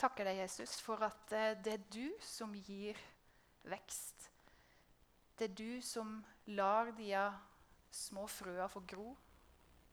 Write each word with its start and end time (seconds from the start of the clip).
takker 0.00 0.28
deg, 0.30 0.40
Jesus, 0.42 0.78
for 0.82 1.02
at 1.04 1.32
eh, 1.36 1.56
det 1.60 1.76
er 1.76 1.88
du 1.92 2.06
som 2.24 2.54
gir 2.56 2.98
vekst. 3.68 4.30
Det 5.36 5.50
er 5.50 5.56
du 5.56 5.80
som 5.84 6.18
lar 6.52 6.92
de 6.96 7.12
små 7.90 8.26
frøa 8.28 8.68
få 8.70 8.82
gro. 8.88 9.10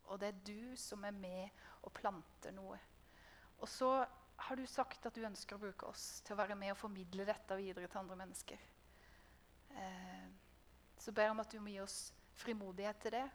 Og 0.08 0.20
det 0.22 0.32
er 0.32 0.46
du 0.48 0.78
som 0.80 1.04
er 1.08 1.16
med 1.16 1.66
og 1.84 1.94
planter 1.96 2.56
noe. 2.56 2.80
Og 3.60 3.68
så 3.68 3.92
har 4.48 4.60
du 4.60 4.66
sagt 4.70 5.06
at 5.08 5.16
du 5.16 5.26
ønsker 5.26 5.58
å 5.58 5.62
bruke 5.62 5.90
oss 5.90 6.22
til 6.24 6.36
å 6.36 6.40
være 6.40 6.56
med 6.60 6.72
og 6.72 6.80
formidle 6.80 7.26
dette 7.28 7.58
videre 7.58 7.90
til 7.90 8.02
andre 8.04 8.20
mennesker. 8.22 8.64
Eh, 9.76 10.28
så 10.98 11.12
ber 11.12 11.28
jeg 11.28 11.36
om 11.36 11.44
at 11.44 11.52
du 11.52 11.60
må 11.62 11.74
gi 11.74 11.82
oss 11.84 11.98
frimodighet 12.38 13.02
til 13.04 13.18
det. 13.18 13.26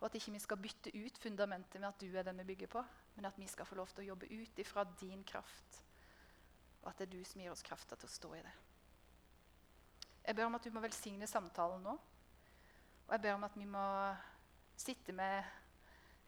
Og 0.00 0.08
at 0.08 0.18
ikke 0.18 0.34
vi 0.34 0.42
skal 0.42 0.58
bytte 0.58 0.92
ut 0.98 1.18
fundamentet 1.22 1.80
med 1.80 1.88
at 1.92 2.02
du 2.02 2.10
er 2.10 2.26
den 2.26 2.42
vi 2.42 2.50
bygger 2.52 2.70
på, 2.74 2.82
men 3.16 3.28
at 3.28 3.38
vi 3.38 3.46
skal 3.46 3.66
få 3.68 3.78
lov 3.78 3.90
til 3.92 4.02
å 4.02 4.08
jobbe 4.12 4.30
ut 4.34 4.58
ifra 4.58 4.84
din 4.98 5.22
kraft. 5.24 5.81
Og 6.82 6.90
at 6.90 6.98
det 6.98 7.06
er 7.06 7.14
du 7.14 7.24
som 7.26 7.42
gir 7.42 7.52
oss 7.52 7.64
krafta 7.66 7.96
til 7.96 8.10
å 8.10 8.12
stå 8.12 8.32
i 8.36 8.42
det. 8.42 8.54
Jeg 10.22 10.38
ber 10.38 10.46
om 10.46 10.58
at 10.58 10.66
du 10.66 10.70
må 10.74 10.82
velsigne 10.82 11.26
samtalen 11.30 11.82
nå. 11.82 11.94
Og 13.06 13.14
jeg 13.16 13.22
ber 13.24 13.36
om 13.36 13.46
at 13.46 13.56
vi 13.58 13.66
må 13.68 13.86
sitte 14.78 15.14
med 15.14 15.44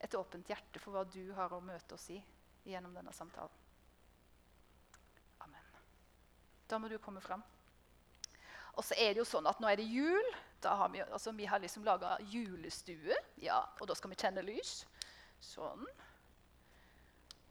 et 0.05 0.15
åpent 0.19 0.49
hjerte 0.51 0.83
for 0.83 0.95
hva 0.95 1.05
du 1.09 1.33
har 1.37 1.53
å 1.55 1.63
møte 1.65 1.97
oss 1.97 2.09
i 2.13 2.19
gjennom 2.69 2.95
denne 2.97 3.13
samtalen. 3.15 3.63
Amen. 5.47 5.71
Da 6.69 6.81
må 6.81 6.91
du 6.91 6.99
komme 7.03 7.23
fram. 7.25 7.45
Og 8.75 8.83
så 8.83 8.97
er 8.99 9.15
det 9.15 9.23
jo 9.23 9.29
sånn 9.29 9.47
at 9.47 9.61
nå 9.63 9.71
er 9.71 9.79
det 9.79 9.87
jul. 9.87 10.35
Har 10.65 10.89
vi, 10.89 11.03
altså, 11.05 11.35
vi, 11.37 11.45
har 11.45 11.61
liksom 11.61 11.85
laga 11.85 12.15
julestue, 12.33 13.17
ja, 13.45 13.59
og 13.81 13.89
da 13.91 13.95
skal 13.99 14.15
vi 14.15 14.17
tenne 14.17 14.41
lys. 14.47 14.79
Sånn. 15.45 15.85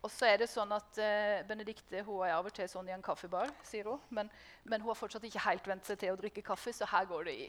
Og 0.03 0.11
så 0.11 0.27
er 0.27 0.41
det 0.41 0.49
sånn 0.51 0.71
at 0.75 0.97
uh, 0.99 1.43
Benedikte 1.47 2.01
hun 2.03 2.25
er 2.27 2.33
av 2.35 2.47
og 2.49 2.55
til 2.55 2.67
sånn 2.67 2.89
i 2.89 2.95
en 2.95 3.03
kaffebar, 3.03 3.51
sier 3.63 3.87
hun. 3.87 4.01
Men, 4.11 4.31
men, 4.67 4.81
hun 4.83 4.91
har 4.91 4.99
fortsatt 4.99 5.23
ikke 5.29 5.45
helt 5.45 5.69
vent 5.71 5.87
seg 5.87 6.01
til 6.01 6.11
å 6.11 6.19
drikke 6.19 6.43
kaffe, 6.43 6.73
så 6.75 6.89
her 6.91 7.07
går 7.07 7.29
det 7.29 7.35
i 7.45 7.47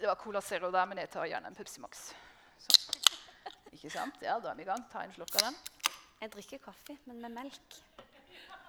Det 0.00 0.08
var 0.08 0.18
Cola 0.18 0.42
Zero 0.42 0.72
der, 0.74 0.88
men 0.90 0.98
jeg 0.98 1.12
tar 1.12 1.28
gjerne 1.30 1.52
en 1.52 1.58
Pepsi 1.58 1.82
Max. 1.84 2.08
Sånn. 2.64 2.98
Ikke 3.76 3.92
sant? 3.92 4.18
Ja, 4.24 4.40
da 4.42 4.50
er 4.50 4.58
vi 4.58 4.66
i 4.66 4.68
gang. 4.68 4.82
Ta 4.90 5.04
en 5.06 5.14
slurk 5.14 5.36
av 5.38 5.46
den. 5.46 5.58
Jeg 6.20 6.32
drikker 6.34 6.62
kaffe, 6.66 6.96
men 7.06 7.22
med 7.22 7.36
melk. 7.38 7.78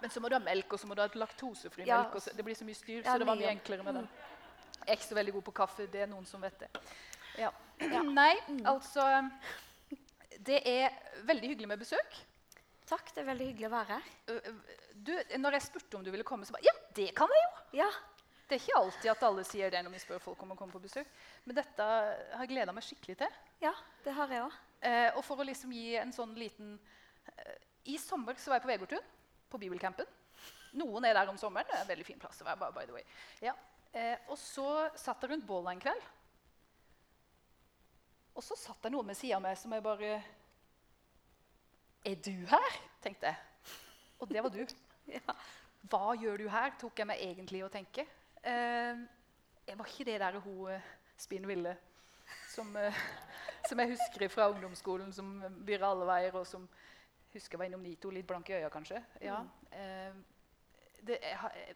Men 0.01 0.13
så 0.13 0.21
må 0.21 0.29
du 0.29 0.37
ha 0.37 0.41
melk, 0.43 0.73
og 0.73 0.81
så 0.81 0.89
må 0.89 0.97
du 0.97 1.01
ha 1.01 1.09
et 1.09 1.17
laktosefri 1.17 1.87
ja. 1.87 2.03
melk. 2.03 2.21
Så, 2.21 2.35
det 2.37 2.45
blir 2.45 2.57
så 2.57 2.67
mye 2.67 2.77
styr, 2.77 3.01
ja, 3.01 3.11
så 3.11 3.17
det 3.21 3.27
var 3.27 3.39
mye 3.39 3.49
enklere 3.51 3.85
med 3.87 4.01
den. 4.01 4.09
Jeg 4.81 4.87
er 4.87 4.97
ikke 4.99 5.09
så 5.09 5.17
veldig 5.17 5.33
god 5.39 5.47
på 5.49 5.55
kaffe. 5.63 5.87
Det 5.93 6.05
er 6.05 6.09
noen 6.09 6.29
som 6.29 6.41
vet 6.45 6.63
det. 6.63 6.69
Ja. 7.41 7.49
Nei, 8.21 8.33
altså 8.69 9.07
Det 10.37 10.61
er 10.69 10.93
veldig 11.25 11.53
hyggelig 11.53 11.73
med 11.73 11.81
besøk. 11.81 12.21
Takk. 12.91 13.13
Det 13.15 13.23
er 13.23 13.29
veldig 13.29 13.45
hyggelig 13.51 13.69
å 13.69 13.73
være 13.73 13.97
her. 13.97 14.55
Du, 14.93 15.13
når 15.39 15.57
jeg 15.57 15.67
spurte 15.69 15.99
om 15.99 16.03
du 16.03 16.11
ville 16.11 16.27
komme, 16.27 16.47
så 16.47 16.55
bare 16.55 16.67
Ja, 16.67 16.73
det 16.97 17.11
kan 17.17 17.31
jeg 17.31 17.45
jo! 17.45 17.51
Ja. 17.83 17.91
Det 18.51 18.57
er 18.57 18.63
ikke 18.65 18.79
alltid 18.81 19.11
at 19.13 19.21
alle 19.23 19.43
sier 19.47 19.71
det 19.71 19.79
når 19.85 19.93
vi 19.93 19.99
spør 20.03 20.19
folk 20.19 20.41
om 20.43 20.49
å 20.51 20.57
komme 20.59 20.75
på 20.75 20.81
besøk. 20.83 21.07
Men 21.45 21.55
dette 21.55 21.85
har 21.87 22.41
jeg 22.43 22.51
gleda 22.51 22.73
meg 22.75 22.83
skikkelig 22.83 23.15
til. 23.21 23.37
Ja, 23.63 23.71
det 24.03 24.11
har 24.17 24.33
jeg 24.33 24.43
også. 24.43 24.65
Eh, 24.81 25.07
og 25.15 25.23
for 25.23 25.39
å 25.39 25.45
liksom 25.47 25.71
gi 25.71 25.93
en 26.01 26.11
sånn 26.11 26.33
liten 26.35 26.73
eh, 27.31 27.53
I 27.93 27.95
sommer 28.01 28.35
så 28.41 28.51
var 28.51 28.59
jeg 28.59 28.65
på 28.65 28.71
Vegårtun 28.73 29.07
på 29.53 29.61
bibelcampen. 29.61 30.09
Noen 30.81 31.07
er 31.07 31.15
der 31.15 31.31
om 31.31 31.39
sommeren. 31.39 31.69
Det 31.69 31.77
er 31.77 31.85
en 31.85 31.91
veldig 31.93 32.07
fin 32.09 32.19
plass 32.19 32.43
å 32.43 32.49
være. 32.49 32.71
by 32.75 32.83
the 32.89 32.97
way. 32.97 33.07
Ja. 33.45 33.55
Eh, 33.93 34.17
og 34.27 34.35
så 34.39 34.67
satt 34.99 35.23
jeg 35.23 35.31
rundt 35.31 35.47
bålet 35.47 35.77
en 35.77 35.85
kveld. 35.87 36.11
Og 38.35 38.43
så 38.43 38.59
satt 38.59 38.83
det 38.83 38.91
noen 38.91 39.07
ved 39.11 39.19
sida 39.19 39.39
av 39.39 39.45
meg 39.47 39.55
som 39.59 39.71
jeg 39.75 39.83
bare 39.85 40.19
Er 42.05 42.15
du 42.15 42.33
her? 42.49 42.77
tenkte 43.01 43.29
jeg. 43.29 43.35
Og 44.19 44.29
det 44.29 44.43
var 44.43 44.49
du. 44.49 44.65
ja. 45.17 45.35
Hva 45.89 46.13
gjør 46.17 46.37
du 46.37 46.49
her? 46.49 46.73
tok 46.81 46.99
jeg 47.01 47.09
meg 47.09 47.21
egentlig 47.21 47.63
å 47.65 47.69
tenke. 47.73 48.05
Eh, 48.41 49.01
jeg 49.67 49.77
var 49.77 49.89
ikke 49.89 50.05
det 50.09 50.17
der 50.21 50.37
hun 50.41 50.71
eh, 50.73 50.87
Spinn 51.21 51.45
Ville 51.49 51.75
som, 52.49 52.71
eh, 52.77 53.01
som, 53.69 53.79
jeg 53.79 53.93
husker 53.93 54.27
fra 54.33 54.49
ungdomsskolen, 54.49 55.13
som 55.13 55.29
byr 55.65 55.85
alle 55.85 56.07
veier, 56.09 56.39
og 56.41 56.47
som 56.47 56.69
Husker 57.31 57.55
jeg 57.55 57.59
var 57.61 57.69
innom 57.69 57.79
Nito, 57.79 58.09
litt 58.11 58.25
blank 58.27 58.49
i 58.51 58.57
øya 58.57 58.67
kanskje. 58.67 58.97
Ja, 59.23 59.37
mm. 59.71 60.17
det, 61.07 61.15
jeg, 61.23 61.75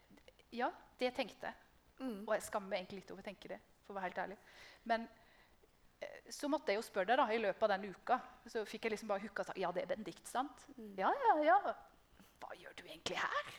ja, 0.58 0.66
det 1.00 1.08
tenkte 1.16 1.48
jeg. 1.48 1.56
Mm. 1.96 2.18
Og 2.26 2.34
jeg 2.34 2.42
skammer 2.44 2.74
meg 2.74 2.82
egentlig 2.82 2.98
litt 2.98 3.12
over 3.14 3.24
å 3.24 3.24
tenke 3.24 3.48
det. 3.48 3.56
for 3.86 3.94
å 3.94 3.96
være 3.96 4.10
helt 4.10 4.20
ærlig. 4.20 4.36
Men 4.84 5.06
så 6.30 6.48
måtte 6.50 6.72
jeg 6.72 6.80
jo 6.80 6.86
spørre 6.86 7.12
deg 7.12 7.20
da, 7.20 7.26
i 7.32 7.40
løpet 7.40 7.62
av 7.62 7.72
den 7.74 7.92
uka. 7.94 8.18
Så 8.50 8.64
fikk 8.68 8.86
jeg 8.86 8.96
liksom 8.96 9.10
bare 9.10 9.22
hooka 9.24 9.46
Ja, 9.58 9.70
det 9.74 9.84
er 9.84 9.92
Benedikt, 9.94 10.26
sant? 10.28 10.66
Mm. 10.76 10.94
Ja, 10.98 11.12
ja, 11.24 11.36
ja. 11.46 11.58
Hva 12.42 12.56
gjør 12.58 12.74
du 12.76 12.82
egentlig 12.84 13.18
her? 13.20 13.52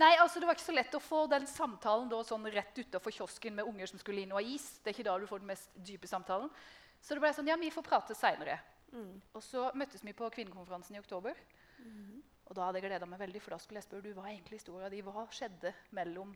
Nei, 0.00 0.12
altså 0.22 0.40
Det 0.40 0.48
var 0.48 0.56
ikke 0.56 0.68
så 0.68 0.76
lett 0.76 0.96
å 0.96 1.02
få 1.02 1.24
den 1.30 1.46
samtalen 1.50 2.10
da, 2.10 2.20
sånn 2.26 2.46
rett 2.54 2.78
utafor 2.78 3.14
kiosken 3.14 3.56
med 3.58 3.68
unger 3.68 3.90
som 3.90 4.02
skulle 4.02 4.24
inn 4.24 4.34
og 4.34 4.40
ha 4.40 4.44
is. 4.56 4.66
Det 4.80 4.92
er 4.92 4.98
ikke 4.98 5.08
da 5.10 5.16
du 5.18 5.28
får 5.30 5.42
den 5.42 5.50
mest 5.52 5.72
dype 5.76 6.10
samtalen. 6.10 6.50
Så 7.00 7.16
det 7.16 7.24
ble 7.24 7.32
sånn 7.36 7.50
Ja, 7.50 7.58
vi 7.60 7.72
får 7.74 7.86
prate 7.86 8.16
seinere. 8.18 8.58
Mm. 8.90 9.20
Og 9.34 9.42
så 9.44 9.68
møttes 9.78 10.02
vi 10.04 10.16
på 10.16 10.28
kvinnekonferansen 10.34 10.96
i 10.96 11.02
oktober. 11.02 11.38
Mm. 11.80 12.20
Og 12.50 12.56
da 12.56 12.66
hadde 12.66 12.80
jeg 12.80 12.88
gleda 12.88 13.06
meg 13.06 13.20
veldig, 13.22 13.42
for 13.44 13.54
da 13.54 13.60
skulle 13.62 13.78
jeg 13.78 13.86
spørre 13.86 14.08
du, 14.08 14.14
hva 14.16 14.26
er 14.26 14.34
egentlig 14.34 14.58
historia 14.58 14.90
di. 14.90 15.02
Hva 15.06 15.26
skjedde 15.30 15.70
mellom 15.96 16.34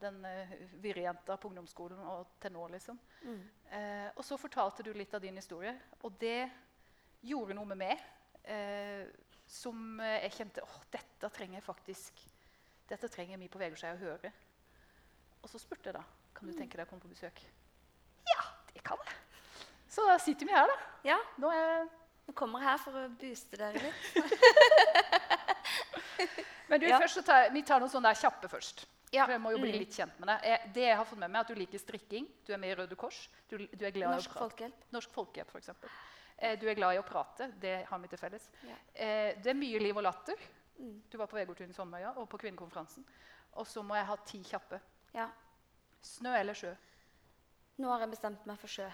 den 0.00 0.22
uh, 0.24 0.54
virrejenta 0.82 1.36
på 1.36 1.50
ungdomsskolen 1.50 2.00
og 2.12 2.36
til 2.42 2.54
nå? 2.54 2.66
liksom. 2.72 2.98
Mm. 3.22 3.42
Uh, 3.72 4.08
og 4.16 4.24
så 4.26 4.40
fortalte 4.40 4.86
du 4.86 4.92
litt 4.96 5.14
av 5.14 5.24
din 5.24 5.38
historie, 5.38 5.74
og 6.02 6.16
det 6.20 6.46
gjorde 7.22 7.58
noe 7.58 7.68
med 7.74 7.84
meg. 7.84 8.08
Uh, 8.42 9.06
som 9.52 10.00
jeg 10.00 10.32
kjente 10.32 10.62
åh, 10.64 10.76
dette 10.90 11.28
trenger 11.34 11.58
jeg 11.58 11.64
faktisk 11.66 12.22
dette 12.92 13.08
trenger 13.08 13.38
vi 13.40 13.48
på 13.48 13.56
Vegårshei 13.60 13.94
å 13.94 14.00
høre. 14.00 14.30
Og 15.42 15.50
så 15.50 15.58
spurte 15.60 15.88
jeg 15.88 15.94
da 15.96 16.02
kan 16.36 16.46
du 16.48 16.52
mm. 16.52 16.58
tenke 16.58 16.76
deg 16.78 16.86
å 16.86 16.90
komme 16.90 17.04
på 17.04 17.12
besøk. 17.12 17.36
Ja, 18.28 18.42
det 18.72 18.82
kan 18.84 18.98
jeg. 19.06 19.14
Så 19.92 20.00
da 20.08 20.16
sitter 20.20 20.44
vi 20.48 20.52
her, 20.56 20.66
da. 20.68 20.76
Ja. 21.06 21.18
Nå, 21.40 21.48
er... 21.52 21.88
vi 22.26 22.32
kommer 22.36 22.60
her 22.64 22.78
for 22.82 22.92
å 22.98 23.00
booste 23.20 23.56
dere 23.60 23.78
litt. 23.80 24.00
Men 26.70 26.76
du, 26.80 26.86
ja. 26.88 26.98
tar, 27.00 27.50
vi 27.52 27.62
tar 27.68 27.78
noen 27.82 27.92
sånne 27.92 28.14
kjappe 28.16 28.48
først. 28.48 28.86
Ja. 29.12 29.26
For 29.26 29.34
jeg 29.34 29.42
må 29.44 29.52
jo 29.52 29.60
bli 29.60 29.74
mm. 29.74 29.78
litt 29.82 29.92
kjent 29.96 30.20
med 30.22 30.30
deg. 30.30 30.46
Jeg, 30.48 30.72
det 30.76 30.84
jeg 30.86 30.96
har 30.96 31.06
fått 31.08 31.20
med 31.20 31.28
meg, 31.28 31.42
er 31.42 31.44
at 31.44 31.52
du 31.52 31.60
liker 31.60 31.82
strikking. 31.82 32.28
Du 32.46 32.52
er 32.54 32.60
med 32.62 32.72
i 32.72 32.76
Røde 32.78 32.96
Kors. 32.96 33.18
Du, 33.50 33.58
du 33.60 33.84
er 33.84 33.92
glad 33.92 34.16
Norsk 34.16 34.38
Folkehjelp. 34.38 34.86
Norsk 34.94 35.12
Folkehjelp, 35.12 35.52
for 35.52 35.60
eksempel. 35.60 35.92
Eh, 36.38 36.56
du 36.58 36.64
er 36.70 36.78
glad 36.78 36.96
i 36.96 37.00
å 37.00 37.04
prate. 37.06 37.50
Det 37.60 37.74
har 37.90 38.00
vi 38.00 38.08
til 38.08 38.20
felles. 38.20 38.48
Ja. 38.64 38.78
Eh, 38.94 39.28
det 39.42 39.52
er 39.52 39.58
mye 39.58 39.82
liv 39.82 40.00
og 40.00 40.06
latter. 40.06 40.40
Mm. 40.78 40.96
Du 41.12 41.18
var 41.20 41.28
på 41.30 41.36
Vegårtun 41.36 41.70
i 41.70 41.76
Sommerøya 41.76 42.14
og 42.22 42.26
på 42.32 42.40
kvinnekonferansen. 42.40 43.04
Og 43.60 43.68
så 43.68 43.84
må 43.84 43.98
jeg 43.98 44.08
ha 44.08 44.16
ti 44.26 44.40
kjappe. 44.48 44.80
Ja. 45.12 45.28
Snø 46.02 46.32
eller 46.38 46.56
sjø? 46.56 46.72
Nå 47.82 47.92
har 47.92 48.06
jeg 48.06 48.14
bestemt 48.14 48.48
meg 48.48 48.58
for 48.60 48.72
sjø. 48.72 48.88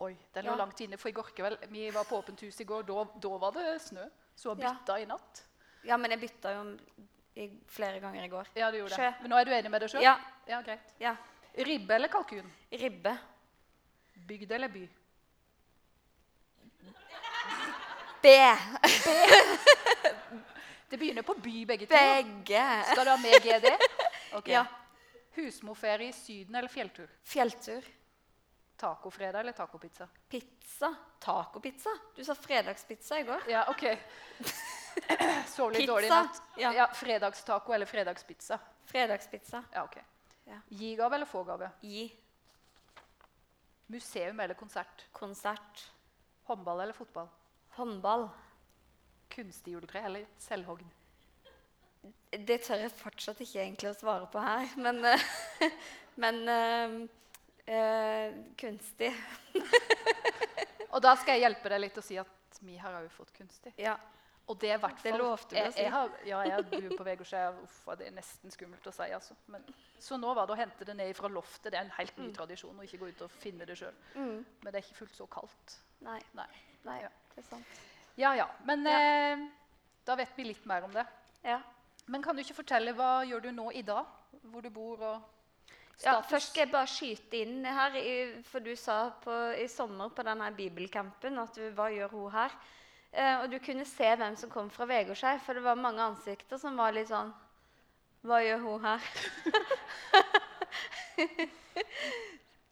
Oi, 0.00 0.14
den 0.32 0.48
lå 0.48 0.56
ja. 0.56 0.58
langt 0.62 0.80
inne. 0.80 0.96
For 0.96 1.12
i 1.12 1.14
går 1.14 1.30
kveld, 1.36 1.68
Vi 1.68 1.90
var 1.92 2.08
på 2.08 2.16
åpent 2.16 2.40
hus 2.46 2.60
i 2.64 2.64
går. 2.64 2.88
Da, 2.88 3.04
da 3.20 3.36
var 3.44 3.54
det 3.54 3.76
snø. 3.84 4.08
Så 4.34 4.56
bytta 4.56 4.96
ja. 4.96 5.04
i 5.04 5.08
natt. 5.08 5.44
Ja, 5.84 6.00
men 6.00 6.14
jeg 6.14 6.24
bytta 6.24 6.54
jo 6.56 6.64
i, 7.34 7.50
flere 7.66 8.00
ganger 8.00 8.24
i 8.24 8.28
går. 8.28 8.48
Ja, 8.54 8.70
du 8.70 8.78
gjorde 8.78 8.94
Sjø. 8.94 9.02
det. 9.02 9.14
Men 9.22 9.32
nå 9.32 9.40
er 9.40 9.48
du 9.48 9.52
enig 9.54 9.70
med 9.70 9.84
deg 9.84 9.92
sjøl? 9.92 10.04
Ja. 10.04 10.16
ja. 10.48 10.62
Greit. 10.66 10.94
Ja. 11.00 11.14
Ribbe 11.66 11.94
eller 11.94 12.12
kalkun? 12.12 12.50
Ribbe. 12.70 13.16
Bygd 14.30 14.52
eller 14.52 14.72
by? 14.72 14.88
B. 18.22 18.22
B. 18.22 18.28
det 20.90 20.98
begynner 20.98 21.22
på 21.22 21.34
by, 21.34 21.64
begge 21.66 21.86
to. 21.86 21.94
Begge. 21.94 22.66
Skal 22.90 23.06
du 23.06 23.10
ha 23.10 23.16
med 23.22 23.42
GD? 23.42 23.70
Okay. 24.30 24.52
Ja. 24.52 24.62
Husmorferie 25.34 26.08
i 26.08 26.12
Syden 26.14 26.54
eller 26.54 26.70
fjelltur? 26.70 27.08
Fjelltur. 27.26 27.82
Tacofredag 28.78 29.40
eller 29.40 29.52
tacopizza? 29.52 30.06
Pizza. 30.28 30.92
Tacopizza? 31.18 31.90
Du 32.14 32.22
sa 32.24 32.34
fredagspizza 32.38 33.18
i 33.18 33.24
går. 33.26 33.50
Ja, 33.50 33.64
ok. 33.70 33.82
Sov 35.54 35.72
litt 35.74 35.88
dårlig 35.88 36.08
i 36.08 36.12
natt. 36.12 36.42
Ja. 36.60 36.72
ja. 36.76 36.86
Fredagstaco 36.94 37.74
eller 37.74 37.86
fredagspizza? 37.86 38.58
Fredagspizza. 38.90 39.62
Ja, 39.72 39.84
ok. 39.84 39.98
Ja. 40.50 40.60
Gi-gave 40.68 41.14
eller 41.16 41.26
få-gave? 41.26 41.70
Gi. 41.80 42.08
Museum 43.90 44.40
eller 44.40 44.54
konsert? 44.54 45.06
Konsert. 45.12 45.90
Håndball 46.42 46.80
eller 46.80 46.92
fotball? 46.92 47.28
Håndball. 47.76 48.28
Kunstig 49.28 49.72
juletre 49.72 50.02
eller 50.06 50.26
selvhogd? 50.38 50.86
Det 52.30 52.60
tør 52.64 52.84
jeg 52.84 52.92
fortsatt 52.94 53.40
ikke 53.42 53.60
egentlig 53.64 53.90
å 53.90 53.96
svare 53.98 54.26
på 54.30 54.42
her, 54.42 54.70
men, 54.80 55.00
eh, 55.04 55.24
men 56.22 56.38
øh, 56.48 56.94
øh, 57.66 58.38
kunstig. 58.58 59.10
og 60.94 61.02
da 61.02 61.16
skal 61.18 61.36
jeg 61.36 61.44
hjelpe 61.48 61.72
deg 61.74 61.82
litt 61.84 61.98
og 61.98 62.06
si 62.06 62.18
at 62.22 62.62
vi 62.62 62.78
har 62.78 62.94
òg 63.00 63.10
fått 63.12 63.34
kunstig. 63.36 63.74
Ja. 63.78 63.96
Og 64.50 64.58
det 64.58 64.72
er 64.74 64.80
hvert 64.82 65.02
Det 65.04 65.12
lovte 65.14 65.54
du 65.54 65.60
å 65.62 65.70
si. 65.70 65.82
Jeg, 65.84 65.92
har, 65.94 66.14
ja, 66.26 66.40
jeg 66.48 66.64
bor 66.72 66.96
på 66.98 67.04
Vegårskjær. 67.06 67.60
Det 68.00 68.08
er 68.08 68.14
nesten 68.16 68.50
skummelt 68.50 68.88
å 68.90 68.92
si. 68.94 69.06
Altså. 69.14 69.36
Men, 69.52 69.62
så 70.02 70.18
nå 70.18 70.32
var 70.34 70.48
det 70.48 70.56
å 70.56 70.58
hente 70.58 70.88
det 70.88 70.96
ned 70.98 71.12
fra 71.18 71.30
loftet. 71.30 71.70
Det 71.70 71.78
er 71.78 71.86
en 71.86 71.94
helt 72.00 72.18
ny 72.18 72.26
mm. 72.30 72.34
tradisjon 72.40 72.80
å 72.80 72.86
ikke 72.86 72.98
gå 73.04 73.12
ut 73.12 73.22
og 73.26 73.36
finne 73.38 73.68
det 73.68 73.78
sjøl. 73.78 73.94
Mm. 74.16 74.40
Men 74.42 74.66
det 74.66 74.80
er 74.80 74.86
ikke 74.88 74.98
fullt 75.04 75.16
så 75.20 75.28
kaldt. 75.30 75.76
Nei. 76.06 76.18
Nei. 76.38 76.48
Nei 76.88 76.98
ja. 77.04 77.12
Det 77.34 77.44
er 77.44 77.46
sant. 77.46 77.82
Ja, 78.18 78.32
ja. 78.36 78.48
Men 78.66 78.82
ja. 78.90 78.98
Eh, 78.98 79.44
da 80.08 80.16
vet 80.18 80.34
vi 80.34 80.48
litt 80.50 80.66
mer 80.66 80.88
om 80.88 80.96
det. 80.96 81.06
Ja. 81.46 81.60
Men 82.10 82.24
kan 82.24 82.34
du 82.34 82.42
ikke 82.42 82.58
fortelle 82.64 82.96
hva 82.98 83.20
gjør 83.28 83.46
du 83.46 83.52
nå 83.54 83.68
i 83.78 83.84
dag? 83.86 84.08
Hvor 84.50 84.64
du 84.64 84.70
bor 84.74 85.04
og 85.12 85.28
Ja, 86.00 86.16
først 86.24 86.54
skal 86.54 86.64
jeg 86.64 86.72
bare 86.72 86.88
skyte 86.88 87.42
inn 87.44 87.64
her, 87.68 87.96
for 88.48 88.64
du 88.64 88.72
sa 88.72 89.10
på, 89.20 89.34
i 89.60 89.66
sommer 89.68 90.08
på 90.16 90.24
denne 90.24 90.46
bibelcampen 90.56 91.36
at 91.38 91.58
du, 91.58 91.66
hva 91.76 91.90
gjør 91.92 92.14
hun 92.14 92.30
her? 92.32 92.54
Eh, 93.10 93.36
og 93.42 93.50
du 93.50 93.58
kunne 93.62 93.86
se 93.88 94.06
hvem 94.16 94.36
som 94.38 94.50
kom 94.52 94.68
fra 94.70 94.86
Vegårshei, 94.86 95.38
for 95.42 95.58
det 95.58 95.64
var 95.64 95.78
mange 95.78 96.04
ansikter 96.04 96.60
som 96.62 96.78
var 96.78 96.94
litt 96.94 97.10
sånn 97.10 97.32
Hva 98.22 98.38
gjør 98.44 98.62
hun 98.62 98.84
her? 98.84 99.08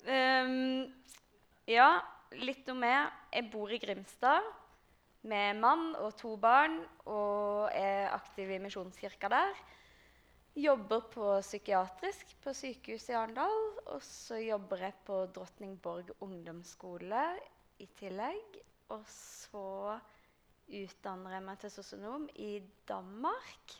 um, 0.07 0.87
ja, 1.79 1.91
litt 2.39 2.69
om 2.71 2.79
meg. 2.85 3.09
Jeg 3.33 3.49
bor 3.51 3.73
i 3.73 3.81
Grimstad 3.83 4.47
med 5.29 5.59
mann 5.59 5.91
og 5.99 6.15
to 6.21 6.37
barn 6.41 6.79
og 7.09 7.73
er 7.75 8.13
aktiv 8.13 8.53
i 8.55 8.61
Misjonskirka 8.63 9.31
der. 9.33 9.59
Jobber 10.59 11.05
på 11.13 11.33
psykiatrisk 11.41 12.33
på 12.43 12.55
sykehuset 12.57 13.13
i 13.13 13.19
Arendal. 13.19 13.59
Og 13.95 14.03
så 14.05 14.39
jobber 14.43 14.87
jeg 14.87 14.97
på 15.07 15.25
Drottningborg 15.35 16.13
ungdomsskole 16.25 17.25
i 17.83 17.89
tillegg. 17.99 18.61
Og 18.95 19.05
så 19.09 19.99
utdanner 20.69 21.37
jeg 21.39 21.45
meg 21.47 21.61
til 21.63 21.73
sosionom 21.73 22.27
i 22.37 22.51
Danmark. 22.89 23.77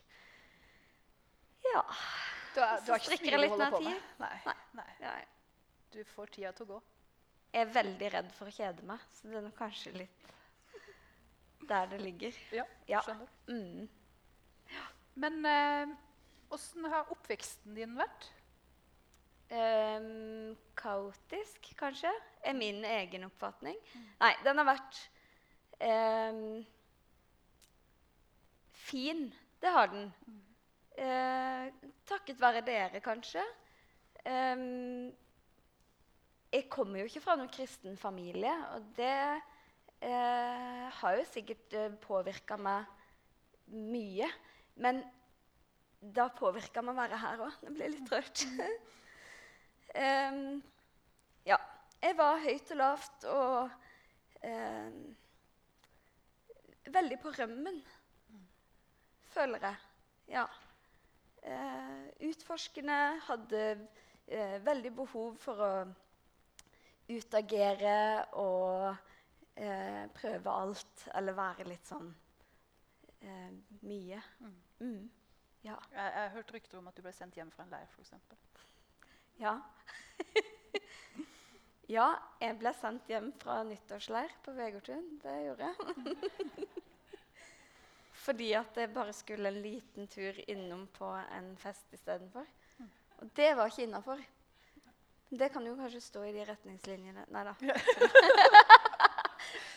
Ja. 1.69 1.83
Du, 2.55 2.61
er, 2.65 2.81
du 2.85 2.93
har 2.93 3.03
ikke 3.03 3.17
så 3.17 3.19
mye 3.23 3.33
jeg 3.35 3.51
holde 3.53 3.71
på 3.73 3.81
med? 3.81 3.91
tid. 3.93 4.23
Nei. 4.23 4.55
Nei. 4.79 4.89
Nei. 5.03 5.19
Du 5.93 6.01
får 6.15 6.33
tida 6.37 6.53
til 6.57 6.69
å 6.69 6.73
gå. 6.77 6.81
Jeg 7.53 7.65
er 7.65 7.73
veldig 7.73 8.09
redd 8.13 8.33
for 8.37 8.51
å 8.51 8.55
kjede 8.55 8.85
meg, 8.89 9.05
så 9.17 9.29
det 9.31 9.41
er 9.41 9.55
kanskje 9.57 9.93
litt 9.97 10.33
der 11.69 11.87
det 11.91 12.01
ligger. 12.01 12.37
Ja, 12.53 12.65
Ja. 12.89 13.01
skjønner. 13.05 13.29
Mm. 13.49 13.89
Men 15.19 15.45
eh, 15.45 15.95
har 16.93 17.13
oppveksten 17.13 17.75
din 17.77 17.97
vært? 17.99 18.31
Um, 19.49 20.57
kaotisk, 20.77 21.71
kanskje, 21.81 22.11
er 22.45 22.53
min 22.57 22.83
egen 22.85 23.25
oppfatning. 23.25 23.77
Nei, 24.21 24.35
den 24.45 24.61
har 24.61 24.67
vært 24.69 24.99
ehm, 25.81 26.67
fin. 28.89 29.29
Det 29.61 29.73
har 29.75 29.91
den. 29.93 30.09
Eh, 30.99 31.69
takket 32.09 32.41
være 32.41 32.65
dere, 32.67 33.01
kanskje. 33.05 33.43
Eh, 34.25 34.63
jeg 36.53 36.69
kommer 36.73 37.03
jo 37.03 37.11
ikke 37.11 37.23
fra 37.23 37.37
noen 37.39 37.53
kristen 37.53 37.99
familie, 38.01 38.55
og 38.75 38.87
det 38.97 39.13
eh, 40.01 40.87
har 41.01 41.19
jo 41.19 41.27
sikkert 41.29 41.77
uh, 41.77 41.91
påvirka 42.01 42.57
meg 42.57 42.87
mye. 43.69 44.31
Men 44.81 45.03
da 46.01 46.29
påvirka 46.33 46.81
meg 46.83 46.95
å 46.95 47.01
være 47.03 47.21
her 47.21 47.45
òg. 47.45 47.61
Det 47.67 47.75
blir 47.75 47.93
litt 47.93 48.15
rørt. 48.15 48.47
Em, 49.99 50.59
ja. 51.49 51.57
Jeg 51.99 52.15
var 52.15 52.43
høyt 52.43 52.69
og 52.71 52.79
lavt 52.79 53.25
og 53.33 53.71
veldig 56.95 57.19
på 57.23 57.33
rømmen, 57.35 57.81
føler 59.33 59.65
jeg. 59.69 59.77
Ja. 60.35 60.47
Eh, 61.43 62.29
utforskende, 62.29 62.99
hadde 63.29 63.63
eh, 64.27 64.59
veldig 64.65 64.93
behov 64.97 65.37
for 65.41 65.63
å 65.65 65.73
utagere 67.09 67.99
og 68.37 68.89
eh, 69.55 70.05
prøve 70.15 70.57
alt, 70.65 71.07
eller 71.15 71.37
være 71.39 71.69
litt 71.69 71.89
sånn 71.89 72.11
eh, 73.23 73.55
mye. 73.89 74.21
Mm. 74.81 75.07
Ja. 75.65 75.79
Jeg, 75.93 76.03
jeg 76.03 76.21
har 76.21 76.35
hørt 76.37 76.53
rykter 76.55 76.81
om 76.81 76.91
at 76.91 76.99
du 76.99 77.05
ble 77.07 77.15
sendt 77.17 77.39
hjem 77.39 77.53
fra 77.55 77.65
en 77.65 77.73
leir, 77.73 77.89
f.eks. 77.95 78.13
Ja. 79.39 79.55
ja, 81.97 82.11
jeg 82.43 82.59
ble 82.61 82.75
sendt 82.77 83.09
hjem 83.11 83.33
fra 83.41 83.63
nyttårsleir 83.67 84.37
på 84.45 84.57
Vegårtun. 84.59 85.15
Det 85.23 85.39
gjorde 85.47 85.73
jeg. 85.73 86.69
Fordi 88.29 88.51
at 88.59 88.77
jeg 88.77 88.91
bare 88.93 89.13
skulle 89.17 89.49
en 89.49 89.63
liten 89.65 90.09
tur 90.13 90.37
innom 90.53 90.83
på 90.93 91.09
en 91.33 91.55
fest 91.57 91.95
istedenfor. 91.97 92.45
Og 93.23 93.31
det 93.37 93.55
var 93.57 93.71
ikke 93.71 93.87
innafor. 93.89 94.21
Det 95.31 95.49
kan 95.53 95.65
jo 95.67 95.75
kanskje 95.77 96.01
stå 96.01 96.23
i 96.29 96.33
de 96.37 96.45
retningslinjene 96.49 97.25
Nei 97.33 97.43
da. 97.49 97.55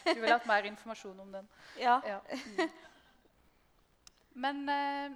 Du 0.04 0.18
ville 0.20 0.34
hatt 0.34 0.48
mer 0.50 0.66
informasjon 0.68 1.20
om 1.24 1.32
den. 1.32 1.48
Ja. 1.80 2.00
Ja. 2.08 2.20
Mm. 2.32 2.70
Men 4.42 4.62
eh, 4.72 5.12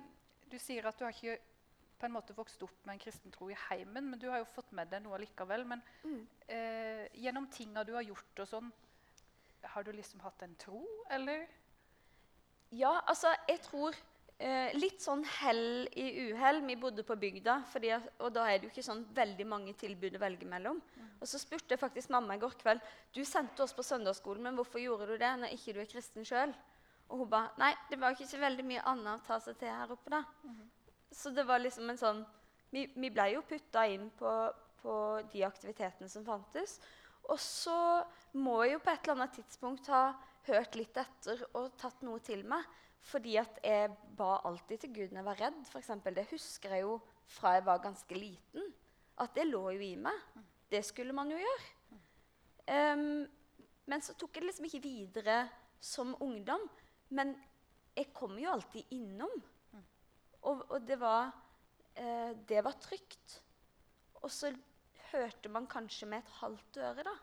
du 0.51 0.57
sier 0.61 0.85
at 0.89 0.97
du 0.99 1.05
har 1.07 1.15
ikke 1.15 1.37
på 1.99 2.07
en 2.09 2.13
måte 2.13 2.35
vokst 2.35 2.61
opp 2.67 2.75
med 2.85 2.97
en 2.97 3.01
kristen 3.01 3.31
tro 3.33 3.47
i 3.49 3.55
heimen, 3.69 4.09
men 4.11 4.19
du 4.19 4.27
har 4.29 4.41
jo 4.43 4.47
fått 4.55 4.71
med 4.75 4.91
deg 4.91 5.03
noe 5.05 5.19
likevel. 5.23 5.63
Men 5.67 5.81
Mm. 6.03 6.27
eh, 6.47 7.05
gjennom 7.23 7.47
tinga 7.51 7.83
du 7.87 7.93
har 7.95 8.03
gjort 8.05 8.39
og 8.43 8.47
sånn, 8.51 8.71
har 9.63 9.83
du 9.83 9.91
liksom 9.95 10.19
hatt 10.21 10.43
en 10.45 10.55
tro, 10.61 10.83
eller? 11.09 11.47
Ja, 12.73 13.01
altså, 13.05 13.31
jeg 13.47 13.61
tror 13.61 13.95
eh, 14.39 14.73
Litt 14.75 15.01
sånn 15.03 15.23
hell 15.39 15.87
i 15.95 16.31
uhell. 16.31 16.61
Vi 16.65 16.75
bodde 16.79 17.05
på 17.07 17.15
bygda, 17.15 17.59
fordi, 17.71 17.93
og 18.19 18.31
da 18.35 18.47
er 18.49 18.59
det 18.59 18.67
jo 18.67 18.73
ikke 18.73 18.85
sånn 18.85 19.05
veldig 19.15 19.47
mange 19.47 19.73
tilbud 19.79 20.17
å 20.17 20.23
velge 20.23 20.47
mellom. 20.49 20.81
Og 21.21 21.29
så 21.29 21.39
spurte 21.39 21.75
jeg 21.75 21.79
faktisk 21.81 22.11
mamma 22.13 22.35
i 22.35 22.41
går 22.41 22.57
kveld 22.59 22.81
du 23.15 23.23
sendte 23.25 23.63
oss 23.63 23.73
på 23.73 23.85
søndagsskolen, 23.85 24.43
men 24.43 24.57
hvorfor 24.57 24.81
gjorde 24.83 25.07
du 25.13 25.17
det 25.17 25.31
når 25.39 25.53
ikke 25.55 25.73
du 25.73 25.79
er 25.81 25.91
kristen 25.91 26.27
sjøl. 26.27 26.53
Og 27.09 27.21
hun 27.21 27.29
ba 27.29 27.45
nei, 27.61 27.71
det 27.89 27.99
var 28.01 28.15
ikke 28.15 28.27
så 28.27 28.41
veldig 28.41 28.65
mye 28.65 28.83
annet 28.89 29.21
å 29.21 29.27
ta 29.27 29.39
seg 29.39 29.57
til 29.61 29.69
her 29.69 29.93
oppe. 29.93 30.09
da. 30.09 30.23
Så 31.11 31.31
det 31.31 31.45
var 31.47 31.61
liksom 31.63 31.89
en 31.89 32.01
sånn 32.01 32.25
Vi, 32.73 32.89
vi 32.97 33.09
ble 33.13 33.29
jo 33.31 33.41
putta 33.47 33.85
inn 33.87 34.09
på, 34.19 34.29
på 34.81 34.93
de 35.31 35.43
aktivitetene 35.47 36.09
som 36.11 36.25
fantes. 36.25 36.79
Og 37.29 37.39
så 37.39 38.03
må 38.33 38.57
jeg 38.65 38.73
jo 38.73 38.81
på 38.83 38.91
et 38.91 39.05
eller 39.05 39.15
annet 39.15 39.37
tidspunkt 39.37 39.87
ha 39.93 40.09
hørt 40.47 40.75
litt 40.79 40.97
etter 40.97 41.41
og 41.53 41.75
tatt 41.79 42.03
noe 42.05 42.21
til 42.25 42.45
meg. 42.47 42.65
Fordi 43.05 43.35
at 43.37 43.59
jeg 43.61 43.91
ba 44.17 44.39
alltid 44.49 44.81
til 44.81 44.93
Gud 44.95 45.11
når 45.13 45.21
jeg 45.21 45.27
var 45.27 45.41
redd. 45.43 45.61
For 45.69 45.81
eksempel, 45.81 46.15
det 46.17 46.25
husker 46.31 46.73
jeg 46.73 46.85
jo 46.87 46.97
fra 47.35 47.55
jeg 47.57 47.65
var 47.67 47.83
ganske 47.83 48.17
liten. 48.17 48.71
At 49.21 49.35
det 49.37 49.45
lå 49.47 49.61
jo 49.75 49.83
i 49.85 49.93
meg. 49.99 50.23
Det 50.71 50.81
skulle 50.85 51.13
man 51.15 51.29
jo 51.31 51.37
gjøre. 51.37 51.99
Um, 52.65 53.25
men 53.85 54.01
så 54.01 54.15
tok 54.17 54.33
jeg 54.33 54.41
det 54.41 54.49
liksom 54.49 54.67
ikke 54.69 54.81
videre 54.83 55.37
som 55.77 56.15
ungdom. 56.25 56.65
Men 57.13 57.35
jeg 57.95 58.09
kom 58.15 58.33
jo 58.41 58.49
alltid 58.51 58.95
innom. 58.97 59.35
Og, 60.45 60.65
og 60.69 60.81
det, 60.85 60.97
var, 61.01 61.31
eh, 61.97 62.33
det 62.49 62.61
var 62.65 62.77
trygt. 62.81 63.39
Og 64.21 64.29
så 64.33 64.51
hørte 65.11 65.49
man 65.49 65.69
kanskje 65.69 66.09
med 66.09 66.21
et 66.21 66.35
halvt 66.41 66.77
øre, 66.81 67.05
da. 67.05 67.15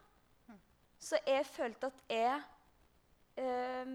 Så 1.02 1.18
jeg 1.26 1.46
følte 1.46 1.90
at 1.90 2.02
jeg 2.10 2.42
eh, 3.36 3.94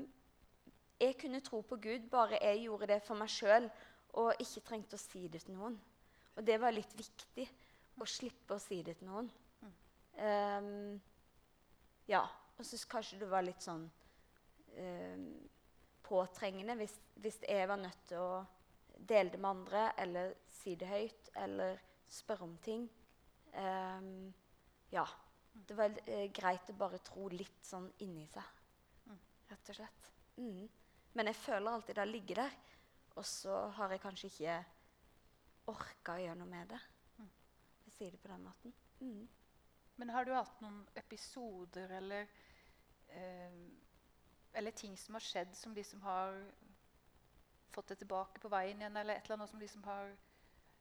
Jeg 1.00 1.18
kunne 1.22 1.44
tro 1.46 1.62
på 1.62 1.76
Gud 1.76 2.10
bare 2.10 2.40
jeg 2.42 2.64
gjorde 2.64 2.88
det 2.94 3.02
for 3.06 3.20
meg 3.20 3.30
sjøl 3.30 3.70
og 4.18 4.42
ikke 4.42 4.64
trengte 4.66 4.98
å 4.98 5.02
si 5.02 5.28
det 5.28 5.44
til 5.46 5.54
noen. 5.58 5.76
Og 6.38 6.46
det 6.46 6.58
var 6.62 6.74
litt 6.74 6.94
viktig 6.98 7.46
å 8.02 8.06
slippe 8.06 8.56
å 8.56 8.62
si 8.62 8.82
det 8.86 8.98
til 8.98 9.10
noen. 9.10 9.30
Um, 10.18 10.98
ja. 12.10 12.24
Og 12.58 12.66
så 12.66 12.80
kanskje 12.90 13.20
det 13.22 13.30
var 13.30 13.46
litt 13.46 13.62
sånn 13.62 13.84
um, 13.86 15.26
påtrengende 16.02 16.74
hvis, 16.80 16.96
hvis 17.22 17.38
jeg 17.46 17.68
var 17.70 17.78
nødt 17.78 18.08
til 18.10 18.24
å 18.24 18.40
dele 18.98 19.30
det 19.30 19.42
med 19.42 19.52
andre 19.52 19.84
eller 20.02 20.34
si 20.50 20.74
det 20.80 20.90
høyt 20.90 21.30
eller 21.44 21.78
spørre 22.10 22.48
om 22.48 22.56
ting. 22.66 22.88
Um, 23.54 24.34
ja. 24.94 25.06
Det 25.68 25.78
var 25.78 25.94
uh, 25.94 26.26
greit 26.34 26.70
å 26.70 26.78
bare 26.78 27.02
tro 27.06 27.30
litt 27.34 27.66
sånn 27.66 27.88
inni 28.06 28.26
seg, 28.30 28.46
rett 29.52 29.72
og 29.72 29.80
slett. 29.80 30.12
Mm. 30.38 30.68
Men 31.18 31.32
jeg 31.32 31.40
føler 31.40 31.72
alltid 31.72 31.98
det 31.98 32.08
ligger 32.12 32.44
der. 32.44 32.58
Og 33.18 33.26
så 33.26 33.56
har 33.78 33.92
jeg 33.92 34.04
kanskje 34.04 34.30
ikke 34.30 34.58
orka 35.74 36.16
å 36.16 36.22
gjøre 36.22 36.38
noe 36.40 36.52
med 36.52 36.70
det. 36.74 36.80
Jeg 37.88 37.96
sier 37.96 38.14
det 38.14 38.22
på 38.22 38.30
den 38.30 38.44
måten. 38.46 38.74
Mm. 39.00 39.26
Men 39.98 40.14
har 40.14 40.26
du 40.26 40.34
hatt 40.36 40.62
noen 40.62 40.84
episoder 41.00 41.92
eller 41.98 42.28
eh, 43.10 43.60
Eller 44.54 44.72
ting 44.72 44.98
som 44.98 45.18
har 45.18 45.26
skjedd, 45.26 45.56
som 45.56 45.74
liksom 45.74 46.02
har 46.02 46.38
fått 47.74 47.88
det 47.94 48.00
tilbake 48.02 48.42
på 48.42 48.50
veien 48.50 48.80
igjen, 48.82 48.96
eller 48.98 49.18
et 49.18 49.26
eller 49.26 49.38
annet 49.38 49.52
som 49.52 49.62
liksom 49.62 49.84
har 49.86 50.14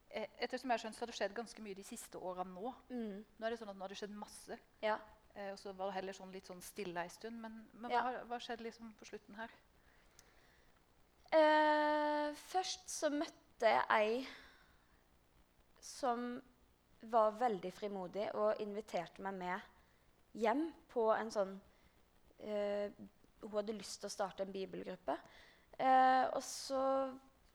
eh, 0.08 0.28
Etter 0.40 0.60
som 0.60 0.70
jeg 0.70 0.78
har 0.78 0.84
skjønt, 0.84 0.96
så 0.96 1.04
har 1.04 1.12
det 1.12 1.18
skjedd 1.18 1.36
ganske 1.36 1.64
mye 1.64 1.76
de 1.76 1.84
siste 1.84 2.20
årene 2.20 2.52
nå. 2.52 2.72
Mm. 2.88 3.24
Nå 3.24 3.46
er 3.46 3.52
det 3.52 3.60
sånn 3.60 3.72
at 3.72 3.78
nå 3.78 3.84
har 3.84 3.92
det 3.92 4.00
skjedd 4.00 4.16
masse. 4.16 4.60
Ja. 4.84 4.96
Eh, 5.36 5.52
og 5.52 5.58
så 5.60 5.72
var 5.76 5.90
det 5.90 5.98
heller 5.98 6.16
sånn 6.16 6.32
litt 6.32 6.48
sånn 6.48 6.62
stille 6.64 7.02
ei 7.04 7.12
stund. 7.12 7.38
Men, 7.42 7.60
men 7.76 7.92
Ja. 7.92 8.02
hva, 8.02 8.24
hva 8.30 8.40
skjedde 8.40 8.64
liksom 8.66 8.92
på 8.98 9.08
slutten 9.08 9.36
her? 9.38 9.52
Eh, 11.36 12.34
først 12.48 12.88
så 12.90 13.10
møtte 13.12 13.72
jeg 13.72 13.84
ei 13.90 14.26
som 15.82 16.42
var 17.10 17.36
veldig 17.38 17.72
frimodig 17.74 18.26
og 18.34 18.60
inviterte 18.62 19.22
meg 19.22 19.36
med 19.38 19.72
hjem 20.36 20.66
på 20.92 21.06
en 21.14 21.30
sånn 21.32 21.54
eh, 22.40 22.90
Hun 23.40 23.52
hadde 23.52 23.76
lyst 23.76 24.00
til 24.00 24.08
å 24.08 24.12
starte 24.12 24.42
en 24.42 24.52
bibelgruppe. 24.52 25.14
Eh, 25.78 26.24
og 26.32 26.42
så 26.42 26.80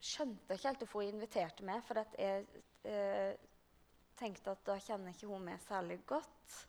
skjønte 0.02 0.54
jeg 0.54 0.60
ikke 0.60 0.68
helt 0.70 0.84
hvorfor 0.86 1.02
hun 1.02 1.16
inviterte 1.16 1.66
meg. 1.68 1.82
For 1.84 2.00
at 2.00 2.14
jeg 2.22 2.46
eh, 2.88 3.34
tenkte 4.22 4.54
at 4.54 4.62
da 4.70 4.78
kjenner 4.80 5.12
ikke 5.12 5.28
hun 5.34 5.44
meg 5.50 5.60
særlig 5.66 5.98
godt. 6.08 6.60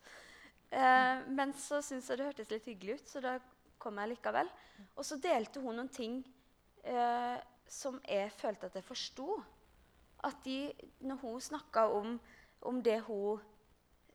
Eh, 0.73 1.25
men 1.37 1.53
så 1.59 1.83
syntes 1.85 2.09
jeg 2.09 2.21
det 2.21 2.29
hørtes 2.31 2.53
litt 2.53 2.69
hyggelig 2.71 3.01
ut, 3.01 3.09
så 3.11 3.21
da 3.25 3.37
kom 3.83 3.99
jeg 4.01 4.15
likevel. 4.15 4.49
Og 4.97 5.05
så 5.05 5.19
delte 5.21 5.61
hun 5.61 5.77
noen 5.77 5.91
ting 5.93 6.21
eh, 6.89 7.37
som 7.69 7.99
jeg 8.09 8.33
følte 8.39 8.71
at 8.71 8.79
jeg 8.79 8.87
forsto. 8.87 9.37
At 10.25 10.39
de, 10.47 10.71
når 11.05 11.21
hun 11.21 11.43
snakka 11.43 11.89
om, 11.93 12.17
om, 12.71 12.81
det 12.85 13.01
hun 13.09 13.43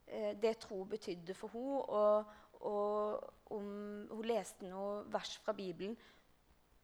eh, 0.07 0.33
det 0.39 0.55
tro 0.63 0.81
betydde 0.89 1.35
for 1.37 1.53
henne, 1.53 1.81
og, 1.83 2.33
og 2.65 3.53
om 3.53 3.67
hun 4.09 4.25
leste 4.25 4.65
noe 4.65 5.03
vers 5.13 5.35
fra 5.43 5.53
Bibelen, 5.53 5.93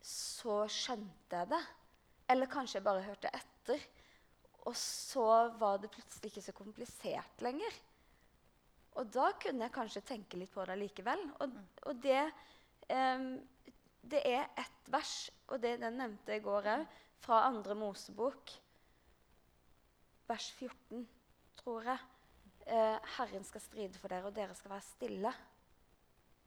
så 0.03 0.65
skjønte 0.69 1.39
jeg 1.39 1.49
det. 1.55 1.63
Eller 2.29 2.51
kanskje 2.51 2.77
jeg 2.77 2.85
bare 2.85 3.05
hørte 3.07 3.31
etter. 3.33 3.81
Og 4.67 4.75
så 4.79 5.25
var 5.59 5.81
det 5.81 5.91
plutselig 5.91 6.29
ikke 6.29 6.45
så 6.45 6.53
komplisert 6.55 7.41
lenger. 7.43 7.81
Og 8.99 9.09
da 9.13 9.29
kunne 9.41 9.65
jeg 9.65 9.73
kanskje 9.73 10.03
tenke 10.05 10.37
litt 10.37 10.51
på 10.53 10.65
det 10.69 10.77
likevel. 10.79 11.21
Og, 11.41 11.55
og 11.89 12.01
det, 12.03 12.21
um, 12.89 13.31
det 14.01 14.21
er 14.29 14.45
ett 14.59 14.91
vers, 14.93 15.15
og 15.49 15.61
det 15.63 15.79
den 15.81 15.97
nevnte 16.01 16.37
i 16.37 16.43
går 16.43 16.69
òg, 16.75 16.99
fra 17.23 17.45
andre 17.47 17.75
Mosebok, 17.79 18.51
vers 20.27 20.49
14, 20.59 21.05
tror 21.61 21.87
jeg. 21.87 22.09
Uh, 22.67 22.99
Herren 23.17 23.47
skal 23.47 23.63
stride 23.63 23.99
for 23.99 24.11
dere, 24.11 24.29
og 24.29 24.35
dere 24.35 24.55
skal 24.55 24.75
være 24.75 24.87
stille. 24.87 25.33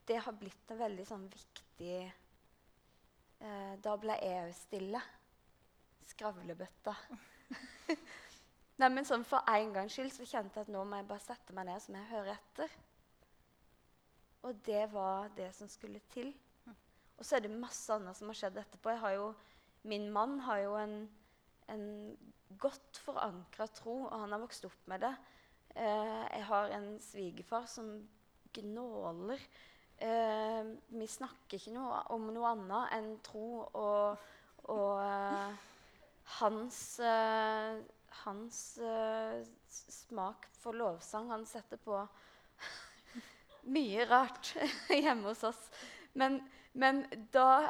Det 0.07 0.21
har 0.23 0.37
blitt 0.39 0.71
en 0.71 0.81
veldig 0.81 1.05
sånn 1.09 1.25
viktig 1.27 1.97
uh, 3.43 3.73
Da 3.83 3.97
ble 3.99 4.15
jeg 4.23 4.45
òg 4.45 4.55
stille 4.55 5.03
skravlebøtta. 6.13 6.95
Nei, 8.77 9.05
sånn 9.09 9.25
For 9.25 9.41
en 9.49 9.73
gangs 9.73 9.95
skyld 9.97 10.13
så 10.13 10.27
kjente 10.29 10.61
jeg 10.61 10.67
at 10.67 10.73
nå 10.73 10.83
må 10.85 10.99
jeg 11.01 11.09
bare 11.09 11.25
sette 11.25 11.55
meg 11.57 11.69
ned 11.69 11.81
så 11.81 11.93
må 11.93 12.03
jeg 12.03 12.13
høre 12.13 12.35
etter. 12.37 12.75
Og 14.47 14.59
det 14.67 14.83
var 14.93 15.31
det 15.37 15.49
som 15.57 15.71
skulle 15.71 16.03
til. 16.13 16.35
Og 17.17 17.25
så 17.25 17.39
er 17.39 17.47
det 17.47 17.55
masse 17.57 17.89
annet 17.95 18.19
som 18.19 18.29
har 18.31 18.37
skjedd 18.37 18.59
etterpå. 18.61 18.93
Jo, 19.15 19.31
min 19.89 20.11
mann 20.13 20.37
har 20.45 20.61
jo 20.61 20.75
en, 20.77 20.99
en 21.73 21.87
godt 22.61 23.01
forankra 23.01 23.67
tro, 23.73 24.03
og 24.11 24.21
han 24.21 24.35
har 24.35 24.43
vokst 24.43 24.69
opp 24.69 24.91
med 24.93 25.03
det. 25.07 25.15
Eh, 25.77 26.27
jeg 26.37 26.45
har 26.51 26.77
en 26.77 26.91
svigerfar 27.01 27.65
som 27.73 27.89
gnåler. 28.57 29.41
Eh, 29.97 30.69
vi 30.93 31.09
snakker 31.09 31.57
ikke 31.57 31.73
noe 31.73 32.03
om 32.13 32.29
noe 32.29 32.53
annet 32.53 32.93
enn 32.99 33.11
tro 33.25 33.65
og, 33.65 34.29
og 34.69 35.01
eh, 35.01 35.57
hans, 36.41 36.79
uh, 37.01 37.79
hans 38.25 38.79
uh, 38.83 39.43
smak 39.69 40.49
for 40.57 40.77
lovsang 40.77 41.31
Han 41.31 41.47
setter 41.49 41.81
på 41.81 41.99
mye 43.77 44.07
rart 44.09 44.55
hjemme 44.89 45.31
hos 45.31 45.45
oss. 45.45 45.71
Men, 46.17 46.41
men, 46.73 47.05
da 47.33 47.69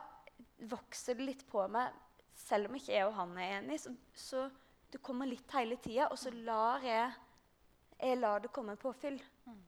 vokser 0.71 1.19
det 1.19 1.27
litt 1.27 1.45
på 1.51 1.65
meg, 1.69 1.93
selv 2.37 2.71
om 2.71 2.77
ikke 2.79 2.95
jeg 2.95 3.09
og 3.09 3.17
han 3.17 3.37
er 3.41 3.59
enige. 3.59 3.83
Så, 3.83 3.95
så 4.15 4.47
det 4.93 5.03
kommer 5.05 5.29
litt 5.29 5.51
hele 5.57 5.79
tida, 5.83 6.09
og 6.13 6.19
så 6.21 6.31
lar 6.31 6.85
jeg, 6.85 7.11
jeg 7.99 8.21
lar 8.21 8.45
det 8.45 8.53
komme 8.55 8.77
påfyll. 8.81 9.19
Mm. 9.45 9.63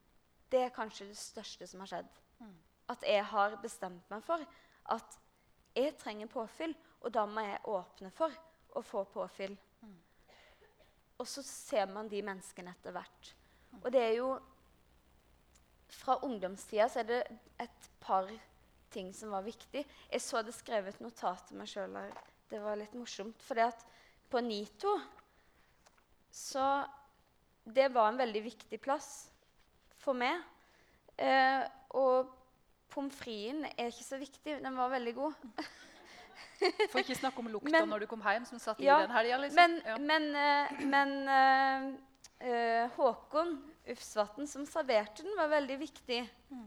Det 0.49 0.63
er 0.65 0.75
kanskje 0.75 1.11
det 1.11 1.19
største 1.21 1.67
som 1.69 1.83
har 1.85 1.93
skjedd. 1.93 2.21
Mm. 2.41 2.55
At 2.95 3.05
jeg 3.05 3.25
har 3.33 3.57
bestemt 3.63 4.13
meg 4.13 4.23
for 4.25 4.45
at 4.95 5.19
jeg 5.77 5.97
trenger 6.01 6.31
påfyll, 6.33 6.75
og 7.05 7.13
da 7.15 7.27
må 7.29 7.45
jeg 7.45 7.65
åpne 7.71 8.11
for 8.15 8.35
å 8.79 8.83
få 8.85 9.05
påfyll. 9.13 9.57
Mm. 9.83 9.99
Og 11.19 11.27
så 11.27 11.43
ser 11.43 11.91
man 11.91 12.09
de 12.11 12.21
menneskene 12.23 12.73
etter 12.77 12.95
hvert. 12.95 13.33
Og 13.83 13.91
det 13.95 14.05
er 14.05 14.15
jo 14.21 14.37
Fra 15.89 16.19
ungdomstida 16.21 16.85
så 16.93 17.01
er 17.01 17.07
det 17.09 17.19
et 17.65 17.87
par 18.01 18.27
ting 18.93 19.09
som 19.17 19.31
var 19.33 19.47
viktig. 19.47 19.87
Jeg 20.13 20.21
så 20.21 20.43
det 20.45 20.53
skrevet 20.53 20.95
et 20.95 21.01
notat 21.01 21.47
til 21.49 21.57
meg 21.57 21.71
sjøl 21.71 21.97
her. 21.97 22.13
Det 22.51 22.61
var 22.61 22.77
litt 22.77 22.93
morsomt. 22.93 23.41
For 23.41 23.57
på 24.29 24.43
NITO 24.45 24.93
så 26.31 26.85
Det 27.65 27.89
var 27.93 28.09
en 28.09 28.21
veldig 28.21 28.43
viktig 28.45 28.81
plass 28.81 29.31
for 29.97 30.17
meg. 30.17 30.41
Eh, 31.17 31.65
og 31.97 32.29
pommes 32.89 33.17
fritesen 33.17 33.65
er 33.75 33.91
ikke 33.91 34.07
så 34.07 34.21
viktig. 34.21 34.61
Den 34.63 34.77
var 34.77 34.93
veldig 34.93 35.15
god. 35.15 35.35
For 36.91 37.01
ikke 37.01 37.17
snakke 37.19 37.43
om 37.43 37.51
lukta 37.53 37.85
når 37.87 38.05
du 38.05 38.09
kom 38.11 38.23
hjem, 38.25 38.47
som 38.49 38.61
satt 38.63 38.81
ja, 38.83 38.99
i 38.99 39.07
den 39.07 39.15
helga. 39.15 39.39
Liksom. 39.45 39.59
Men, 39.59 39.77
ja. 39.87 39.97
men, 39.99 40.29
uh, 40.35 40.85
men 40.95 41.15
uh, 42.43 42.97
Håkon 42.97 43.57
Ufsvatn, 43.89 44.47
som 44.47 44.67
serverte 44.69 45.25
den, 45.25 45.37
var 45.39 45.49
veldig 45.53 45.79
viktig 45.81 46.21
mm. 46.51 46.67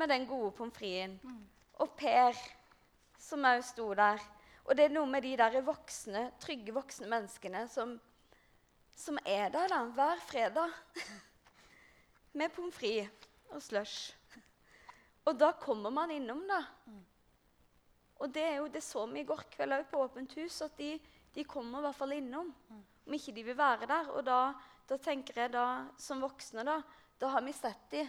med 0.00 0.08
den 0.12 0.26
gode 0.28 0.52
pommes 0.56 0.76
fritesen. 0.78 1.18
Mm. 1.22 1.42
Og 1.84 1.92
Per, 1.98 2.38
som 3.20 3.44
òg 3.44 3.64
sto 3.66 3.90
der. 3.96 4.22
Og 4.66 4.74
det 4.78 4.86
er 4.86 4.94
noe 4.94 5.06
med 5.10 5.22
de 5.26 5.34
der 5.38 5.60
voksne, 5.64 6.30
trygge 6.42 6.74
voksne 6.74 7.08
menneskene 7.10 7.66
som, 7.70 7.94
som 8.96 9.18
er 9.22 9.50
der 9.54 9.68
da, 9.70 9.82
hver 9.94 10.22
fredag 10.26 10.72
med 12.38 12.54
pommes 12.56 12.74
frites 12.74 13.28
og 13.52 13.62
slush. 13.62 14.14
Og 15.26 15.36
da 15.38 15.52
kommer 15.58 15.90
man 15.90 16.10
innom, 16.14 16.42
da. 16.48 16.62
Mm. 18.16 18.22
Og 18.24 18.32
det 18.32 18.42
er 18.42 18.54
jo 18.56 18.68
det 18.72 18.82
så 18.84 19.04
vi 19.10 19.20
i 19.20 19.28
går 19.28 19.44
kveld 19.52 19.76
òg 19.76 19.88
på 19.90 20.00
Åpent 20.00 20.36
hus, 20.40 20.60
at 20.64 20.76
de, 20.78 20.94
de, 21.34 21.44
kommer 21.44 21.80
i 21.80 21.86
hvert 21.86 21.98
fall 21.98 22.14
innom. 22.16 22.52
Om 23.06 23.16
ikke 23.16 23.34
de 23.36 23.44
vil 23.44 23.58
være 23.58 23.88
der. 23.90 24.12
Og 24.16 24.24
da, 24.24 24.54
da 24.88 24.96
tenker 25.02 25.42
jeg 25.42 25.52
da, 25.52 25.66
som 26.00 26.22
voksne, 26.24 26.64
da, 26.66 26.80
da 27.20 27.34
har 27.34 27.44
vi 27.44 27.52
sett 27.56 27.90
dem. 27.92 28.08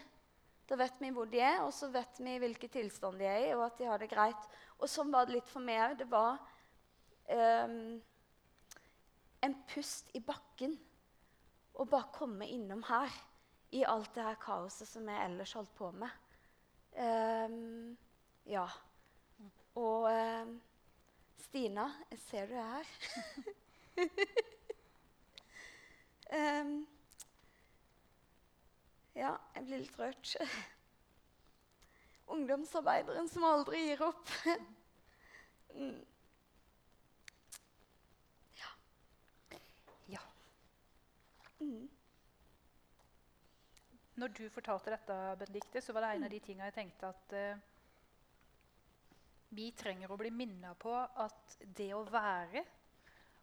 Da 0.67 0.75
vet 0.75 0.97
vi 0.99 1.13
hvor 1.15 1.27
de 1.31 1.39
er, 1.39 1.61
og 1.63 1.71
så 1.71 1.87
vet 1.91 2.19
vi 2.19 2.33
hvilken 2.43 2.71
tilstand 2.71 3.21
de 3.21 3.27
er 3.27 3.45
i, 3.45 3.53
og 3.55 3.67
at 3.69 3.77
de 3.79 3.87
har 3.87 4.01
det 4.01 4.09
greit. 4.11 4.47
Og 4.79 4.89
sånn 4.91 5.13
var 5.13 5.27
det 5.27 5.37
litt 5.37 5.51
for 5.51 5.63
meg 5.63 5.79
òg. 5.85 5.93
Det 6.01 6.07
var 6.11 6.41
um, 7.31 7.95
en 9.47 9.55
pust 9.71 10.11
i 10.17 10.23
bakken 10.23 10.75
å 11.77 11.85
bare 11.87 12.11
komme 12.15 12.49
innom 12.51 12.83
her 12.89 13.11
i 13.77 13.83
alt 13.87 14.11
det 14.15 14.25
her 14.25 14.39
kaoset 14.41 14.89
som 14.89 15.07
jeg 15.07 15.23
ellers 15.29 15.55
holdt 15.55 15.71
på 15.77 15.91
med. 15.95 16.11
Um, 16.97 17.95
ja. 18.47 18.67
Og 19.77 20.07
eh, 20.09 20.47
Stina, 21.37 21.85
jeg 22.11 22.19
ser 22.19 22.45
du 22.49 22.53
er 22.57 22.63
her. 22.71 22.85
um, 26.63 26.87
ja, 29.15 29.35
jeg 29.55 29.67
blir 29.67 29.83
litt 29.83 29.99
rørt. 29.99 30.33
Ungdomsarbeideren 32.33 33.29
som 33.29 33.45
aldri 33.45 33.83
gir 33.85 34.01
opp. 34.07 34.33
mm. 35.77 36.01
Ja. 38.57 38.73
ja. 40.17 40.25
Mm. 41.61 41.87
Når 44.17 44.37
du 44.41 44.45
fortalte 44.49 44.97
dette, 44.97 45.23
Benedicte, 45.37 45.85
så 45.85 45.93
var 45.93 46.01
det 46.01 46.15
en 46.15 46.31
av 46.31 46.33
de 46.33 46.45
tingene 46.49 46.71
jeg 46.71 46.79
tenkte 46.81 47.13
at 47.13 47.37
uh, 47.37 47.76
vi 49.49 49.71
trenger 49.71 50.11
å 50.11 50.17
bli 50.19 50.31
minna 50.33 50.73
på 50.79 50.93
at 50.93 51.57
det 51.61 51.91
å 51.95 52.03
være 52.07 52.63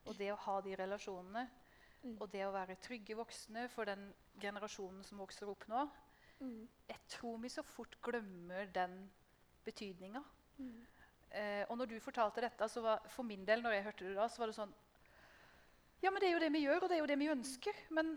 og 0.04 0.16
det 0.18 0.30
å 0.34 0.40
ha 0.46 0.56
de 0.64 0.74
relasjonene 0.76 1.44
mm. 2.02 2.16
og 2.18 2.26
det 2.32 2.44
å 2.44 2.52
være 2.54 2.76
trygge 2.82 3.16
voksne 3.16 3.66
for 3.72 3.88
den 3.88 4.10
generasjonen 4.40 5.04
som 5.06 5.22
vokser 5.22 5.48
opp 5.48 5.64
nå 5.70 5.86
mm. 6.40 6.60
Jeg 6.90 7.00
tror 7.16 7.38
vi 7.40 7.52
så 7.52 7.64
fort 7.64 7.96
glemmer 8.04 8.68
den 8.74 8.98
betydninga. 9.64 10.20
Mm. 10.58 10.82
Eh, 11.34 11.62
og 11.68 11.78
når 11.80 11.94
du 11.94 11.96
fortalte 12.04 12.42
dette, 12.44 12.68
så 12.68 12.82
var 12.84 13.06
for 13.10 13.26
min 13.26 13.46
del, 13.48 13.62
når 13.64 13.78
jeg 13.78 13.86
hørte 13.88 14.08
det 14.08 14.18
da, 14.18 14.28
så 14.28 14.42
var 14.42 14.50
det 14.50 14.58
sånn 14.58 14.74
Ja, 16.04 16.10
men 16.10 16.20
det 16.20 16.28
er 16.28 16.34
jo 16.34 16.42
det 16.42 16.52
vi 16.52 16.64
gjør, 16.66 16.84
og 16.84 16.90
det 16.90 16.98
er 16.98 17.00
jo 17.00 17.08
det 17.08 17.16
vi 17.22 17.30
ønsker. 17.32 17.80
Men 17.96 18.12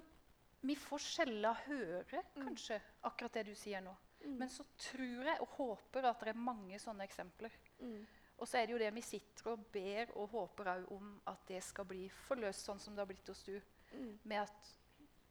vi 0.67 0.75
får 0.75 1.03
sjelden 1.05 1.63
høre 1.67 2.21
mm. 2.35 2.43
kanskje 2.43 2.81
akkurat 3.07 3.39
det 3.39 3.45
du 3.47 3.55
sier 3.55 3.81
nå. 3.85 3.95
Mm. 4.25 4.35
Men 4.41 4.51
så 4.51 4.65
tror 4.89 5.29
jeg 5.29 5.41
og 5.45 5.55
håper 5.55 6.09
at 6.09 6.25
det 6.25 6.33
er 6.33 6.45
mange 6.49 6.79
sånne 6.81 7.05
eksempler. 7.07 7.53
Mm. 7.79 8.05
Og 8.37 8.47
så 8.47 8.59
er 8.59 8.67
det 8.67 8.75
jo 8.75 8.81
det 8.81 8.89
vi 8.93 9.01
sitter 9.01 9.51
og 9.51 9.63
ber 9.73 10.11
og 10.15 10.29
håper 10.29 10.69
om 10.93 11.15
at 11.27 11.47
det 11.49 11.61
skal 11.65 11.87
bli 11.89 12.05
forløst 12.27 12.67
sånn 12.67 12.81
som 12.81 12.93
det 12.93 13.01
har 13.01 13.09
blitt 13.09 13.31
hos 13.31 13.43
du. 13.47 13.55
Mm. 13.93 14.11
Med 14.23 14.43
at 14.43 14.73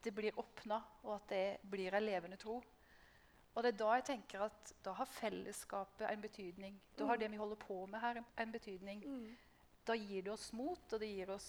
det 0.03 0.15
blir 0.15 0.39
åpna, 0.39 0.81
og 1.05 1.15
at 1.17 1.29
det 1.31 1.71
blir 1.71 1.95
en 1.95 2.07
levende 2.07 2.39
tro. 2.39 2.61
Og 3.57 3.63
det 3.65 3.73
er 3.73 3.79
da 3.81 3.93
jeg 3.97 4.05
tenker 4.11 4.43
at 4.45 4.73
da 4.85 4.93
har 4.99 5.09
fellesskapet 5.09 6.07
en 6.11 6.23
betydning. 6.23 6.77
Da 6.99 7.07
har 7.09 7.17
mm. 7.17 7.23
det 7.23 7.31
vi 7.33 7.41
holder 7.41 7.61
på 7.63 7.79
med 7.87 8.03
her, 8.03 8.21
en 8.23 8.53
betydning. 8.53 9.07
Mm. 9.07 9.31
Da 9.87 9.97
gir 9.97 10.27
det 10.27 10.33
oss 10.35 10.51
mot, 10.53 10.93
og 10.93 11.01
det 11.01 11.09
gir 11.09 11.31
oss 11.33 11.49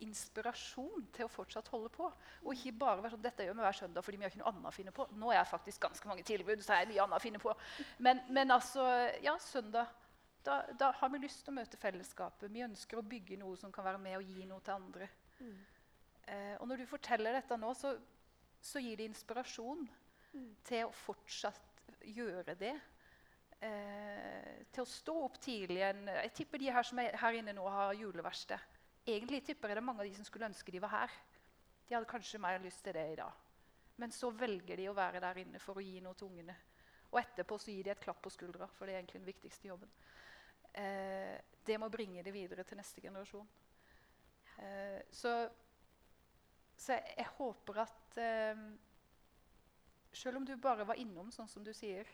inspirasjon 0.00 1.06
til 1.12 1.26
å 1.26 1.32
fortsatt 1.32 1.68
holde 1.68 1.90
på. 1.92 2.08
Og 2.44 2.54
ikke 2.54 2.72
bare 2.78 3.02
være 3.02 3.14
sånn, 3.16 3.24
dette 3.26 3.44
gjør 3.44 3.58
vi 3.58 3.66
hver 3.66 3.78
søndag 3.80 4.06
fordi 4.06 4.20
vi 4.20 4.26
har 4.26 4.32
ikke 4.32 4.42
noe 4.42 4.52
annet 4.52 4.70
å 4.70 4.74
finne 4.76 4.94
på. 4.96 5.06
Nå 5.20 5.30
er 5.32 5.38
jeg 5.40 5.50
faktisk 5.52 5.84
ganske 5.86 6.08
mange 6.08 6.24
tilbud, 6.26 6.64
så 6.64 6.74
er 6.76 6.86
det 6.86 6.94
mye 6.94 7.04
annet 7.04 7.20
å 7.20 7.24
finne 7.26 7.42
på. 7.42 7.54
Men, 8.06 8.22
men 8.28 8.56
altså, 8.56 8.86
ja, 9.24 9.36
søndag 9.42 9.92
da, 10.46 10.60
da 10.78 10.92
har 10.94 11.10
vi 11.10 11.18
lyst 11.24 11.42
til 11.44 11.52
å 11.52 11.58
møte 11.58 11.78
fellesskapet. 11.80 12.52
Vi 12.54 12.62
ønsker 12.62 13.00
å 13.00 13.06
bygge 13.06 13.38
noe 13.40 13.56
som 13.58 13.72
kan 13.74 13.84
være 13.84 13.98
med 13.98 14.20
og 14.20 14.28
gi 14.30 14.44
noe 14.46 14.62
til 14.62 14.76
andre. 14.76 15.08
Mm. 15.40 15.56
Eh, 16.26 16.54
og 16.60 16.68
når 16.70 16.82
du 16.82 16.90
forteller 16.90 17.34
dette 17.34 17.58
nå, 17.58 17.72
så, 17.74 17.96
så 18.62 18.82
gir 18.82 19.00
det 19.00 19.08
inspirasjon 19.10 19.88
Mm. 20.36 20.52
til 20.68 20.84
å 20.84 20.92
fortsatt 20.92 21.92
gjøre 22.12 22.54
det. 22.60 22.74
Eh, 23.64 24.64
til 24.72 24.82
å 24.82 24.88
stå 24.90 25.14
opp 25.24 25.38
tidlig. 25.40 25.80
Jeg 25.80 26.32
tipper 26.36 26.60
de 26.60 26.72
her 26.74 26.84
som 26.84 26.98
er 27.00 27.16
her 27.16 27.38
inne 27.38 27.54
nå, 27.56 27.64
har 27.72 27.96
juleverksted. 27.96 28.60
Egentlig 29.06 29.44
tipper 29.46 29.70
jeg 29.70 29.78
det 29.78 29.82
er 29.82 29.86
mange 29.86 30.02
av 30.02 30.08
de 30.08 30.16
som 30.18 30.26
skulle 30.26 30.48
ønske 30.48 30.72
de 30.74 30.82
var 30.82 30.94
her. 30.96 31.12
De 31.86 31.94
hadde 31.94 32.10
kanskje 32.10 32.40
mer 32.42 32.58
lyst 32.62 32.82
til 32.84 32.96
det 32.96 33.04
i 33.12 33.18
dag. 33.18 33.44
Men 33.96 34.12
så 34.12 34.32
velger 34.34 34.76
de 34.76 34.88
å 34.90 34.96
være 34.96 35.22
der 35.22 35.38
inne 35.44 35.60
for 35.62 35.78
å 35.78 35.84
gi 35.84 36.00
noe 36.04 36.18
til 36.18 36.28
ungene. 36.28 36.56
Og 37.12 37.20
etterpå 37.20 37.58
så 37.62 37.70
gir 37.70 37.86
de 37.86 37.92
et 37.94 38.02
klapp 38.02 38.18
på 38.24 38.32
skuldra, 38.34 38.66
for 38.74 38.86
det 38.86 38.96
er 38.96 39.00
egentlig 39.00 39.22
den 39.22 39.30
viktigste 39.30 39.70
jobben. 39.70 39.92
Eh, 40.76 41.36
det 41.66 41.78
må 41.80 41.88
bringe 41.88 42.24
det 42.26 42.34
videre 42.34 42.66
til 42.66 42.80
neste 42.80 43.00
generasjon. 43.00 43.46
Eh, 44.58 45.00
så, 45.14 45.32
så 46.76 46.98
jeg, 46.98 47.28
håper 47.38 47.80
at 47.86 48.18
eh, 48.20 48.62
selv 50.12 50.42
om 50.42 50.46
du 50.48 50.56
bare 50.60 50.84
var 50.88 51.00
innom, 51.00 51.30
sånn 51.32 51.48
som 51.48 51.64
du 51.64 51.72
sier, 51.76 52.10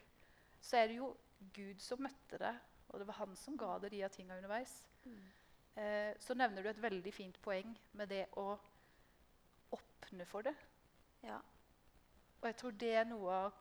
så 0.63 0.79
er 0.79 0.91
det 0.91 1.01
jo 1.01 1.15
Gud 1.57 1.81
som 1.83 2.05
møtte 2.05 2.39
deg, 2.39 2.61
og 2.93 3.01
det 3.01 3.09
var 3.09 3.23
han 3.25 3.35
som 3.39 3.57
ga 3.59 3.79
deg 3.83 3.97
de 3.97 4.05
tinga 4.13 4.37
underveis. 4.39 4.83
Mm. 5.09 5.23
Eh, 5.77 6.13
så 6.21 6.37
nevner 6.37 6.63
du 6.63 6.69
et 6.69 6.83
veldig 6.83 7.13
fint 7.15 7.39
poeng 7.43 7.73
med 7.97 8.11
det 8.13 8.27
å 8.41 8.47
åpne 9.73 10.27
for 10.29 10.45
det. 10.45 10.55
Ja. 11.25 11.39
Og 12.41 12.49
jeg 12.51 12.59
tror 12.61 12.75
det 12.81 12.95
er 12.99 13.09
noe 13.09 13.37
av 13.47 13.61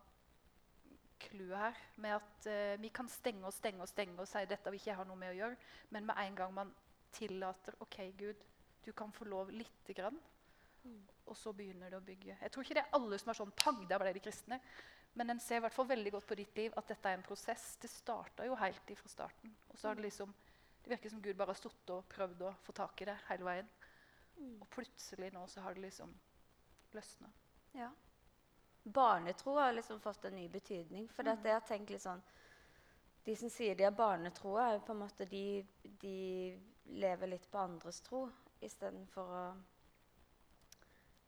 clouet 1.22 1.58
her. 1.58 1.82
Med 2.04 2.18
at 2.18 2.50
eh, 2.50 2.76
vi 2.82 2.92
kan 2.94 3.10
stenge 3.10 3.48
og 3.48 3.56
stenge 3.56 3.84
og 3.84 3.90
stenge 3.90 4.20
og 4.20 4.30
si 4.30 4.44
dette 4.50 4.74
vil 4.74 4.82
ikke 4.82 4.96
har 4.96 5.04
ha 5.04 5.08
noe 5.08 5.20
med 5.22 5.36
å 5.36 5.40
gjøre. 5.40 5.72
Men 5.96 6.10
med 6.10 6.20
en 6.26 6.40
gang 6.42 6.56
man 6.56 6.74
tillater 7.16 7.78
OK, 7.84 8.00
Gud, 8.18 8.44
du 8.86 8.92
kan 8.98 9.12
få 9.14 9.28
lov 9.30 9.52
lite 9.54 9.96
grann. 9.96 10.18
Mm. 10.84 11.04
Og 11.30 11.38
så 11.38 11.54
begynner 11.56 11.94
det 11.94 12.00
å 12.02 12.06
bygge. 12.06 12.38
Jeg 12.42 12.52
tror 12.52 12.66
ikke 12.66 12.80
det 12.80 12.84
er 12.88 12.98
alle 12.98 13.20
som 13.22 13.32
er 13.32 13.38
sånn 13.38 13.54
pang, 13.56 13.84
der 13.88 14.02
ble 14.02 14.14
de 14.16 14.24
kristne. 14.24 14.60
Men 15.14 15.34
en 15.34 15.42
ser 15.44 15.60
i 15.60 15.64
hvert 15.66 15.76
fall 15.76 15.90
veldig 15.90 16.14
godt 16.16 16.28
på 16.30 16.38
ditt 16.40 16.56
liv 16.58 16.76
at 16.80 16.88
dette 16.88 17.10
er 17.10 17.20
en 17.20 17.26
prosess. 17.26 17.76
Det 17.82 17.90
starta 17.92 18.48
jo 18.48 18.56
helt 18.60 18.94
ifra 18.94 19.12
starten. 19.12 19.54
Og 19.70 19.78
så 19.78 19.90
har 19.90 20.00
det 20.00 20.08
liksom 20.08 20.32
Det 20.84 20.90
virker 20.90 21.10
som 21.10 21.22
Gud 21.22 21.36
bare 21.38 21.54
har 21.54 21.60
stått 21.60 21.90
og 21.94 22.08
prøvd 22.10 22.42
å 22.42 22.54
få 22.66 22.74
tak 22.74 23.02
i 23.02 23.06
det 23.06 23.18
hele 23.28 23.46
veien. 23.46 23.68
Mm. 24.38 24.56
Og 24.62 24.70
plutselig 24.74 25.32
nå 25.34 25.44
så 25.48 25.62
har 25.62 25.74
det 25.78 25.82
liksom 25.86 26.14
løsna. 26.96 27.30
Ja. 27.78 27.92
Barnetro 28.84 29.54
har 29.60 29.74
liksom 29.74 30.00
fått 30.02 30.26
en 30.26 30.36
ny 30.36 30.48
betydning. 30.50 31.08
For 31.10 31.24
Mm. 31.24 31.32
at 31.34 31.44
jeg 31.46 31.54
har 31.54 31.62
tenkt 31.68 31.90
litt 31.90 32.02
sånn 32.02 32.22
De 33.26 33.36
som 33.36 33.50
sier 33.50 33.76
de 33.76 33.84
har 33.84 33.92
barnetro, 33.92 34.56
er 34.58 34.74
jo 34.74 34.80
på 34.80 34.92
en 34.94 35.00
måte 35.00 35.26
de, 35.30 35.64
de 35.84 36.60
lever 36.86 37.28
litt 37.28 37.52
på 37.52 37.58
andres 37.60 38.00
tro 38.02 38.32
istedenfor 38.62 39.30
å 39.30 39.44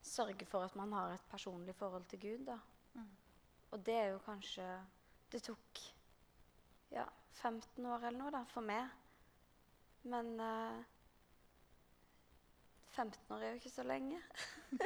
sørge 0.01 0.45
for 0.45 0.65
at 0.65 0.75
man 0.75 0.91
har 0.91 1.13
et 1.13 1.29
personlig 1.29 1.75
forhold 1.75 2.07
til 2.09 2.19
Gud. 2.19 2.45
da. 2.47 2.57
Mm. 2.95 3.11
Og 3.71 3.85
det 3.85 3.93
er 3.93 4.07
jo 4.13 4.19
kanskje 4.25 4.65
Det 5.31 5.43
tok 5.43 5.79
ja, 6.91 7.05
15 7.41 7.85
år 7.85 8.03
eller 8.07 8.19
noe 8.19 8.31
da, 8.31 8.43
for 8.45 8.61
meg. 8.61 8.89
Men 10.11 10.33
uh, 10.39 10.81
15 12.93 13.35
år 13.35 13.43
er 13.43 13.53
jo 13.53 13.61
ikke 13.61 13.73
så 13.73 13.85
lenge. 13.87 14.19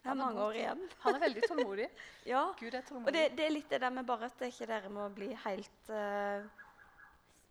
Jeg 0.00 0.08
har 0.08 0.16
mange 0.16 0.40
år 0.40 0.56
igjen. 0.56 0.82
Han 1.04 1.14
er 1.14 1.22
veldig 1.26 1.44
tålmodig. 1.48 1.86
Ja, 2.26 2.46
Gud 2.56 2.72
er 2.72 2.80
og 2.80 2.88
tålmodig. 2.88 3.14
det, 3.14 3.24
det 3.36 3.46
er 3.46 3.54
litt 3.54 3.70
det 3.70 3.80
der 3.82 3.92
med 3.92 4.08
bare 4.08 4.30
at 4.30 4.44
ikke 4.48 4.68
dere 4.70 4.92
må 4.92 5.06
bli 5.12 5.28
helt 5.44 5.92
uh, 5.92 6.46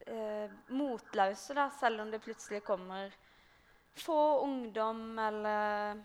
eh, 0.10 0.60
motløse, 0.74 1.54
da, 1.54 1.70
selv 1.80 2.02
om 2.02 2.12
det 2.12 2.22
plutselig 2.24 2.64
kommer 2.66 3.14
få 4.00 4.40
ungdom 4.40 5.20
eller 5.20 6.04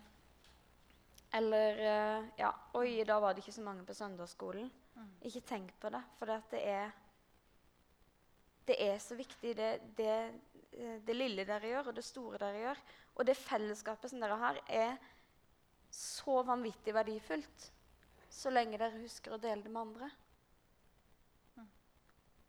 Eller 1.35 1.79
eh, 1.79 2.25
Ja, 2.37 2.55
oi, 2.73 3.05
da 3.05 3.19
var 3.21 3.35
det 3.35 3.43
ikke 3.43 3.53
så 3.53 3.63
mange 3.63 3.85
på 3.85 3.95
søndagsskolen. 3.95 4.71
Mm. 4.95 5.09
Ikke 5.23 5.41
tenk 5.41 5.73
på 5.81 5.91
det, 5.91 6.03
for 6.19 6.27
det, 6.27 6.43
det 6.51 6.69
er 6.69 6.91
Det 8.67 8.77
er 8.81 8.99
så 8.99 9.15
viktig, 9.15 9.57
det, 9.57 9.81
det, 9.97 10.07
eh, 10.07 10.54
det 10.75 11.15
lille 11.15 11.45
dere 11.47 11.71
gjør, 11.71 11.91
og 11.91 11.97
det 11.97 12.05
store 12.05 12.41
dere 12.43 12.63
gjør. 12.65 12.83
Og 13.15 13.29
det 13.29 13.39
fellesskapet 13.39 14.11
som 14.11 14.23
dere 14.23 14.39
har, 14.41 14.59
er 14.69 14.97
så 15.95 16.43
vanvittig 16.43 16.95
verdifullt 16.95 17.71
så 18.35 18.51
lenge 18.51 18.79
dere 18.81 19.03
husker 19.03 19.35
å 19.35 19.41
dele 19.41 19.63
det 19.63 19.71
med 19.73 19.83
andre. 19.85 20.09
Mm. 21.55 21.69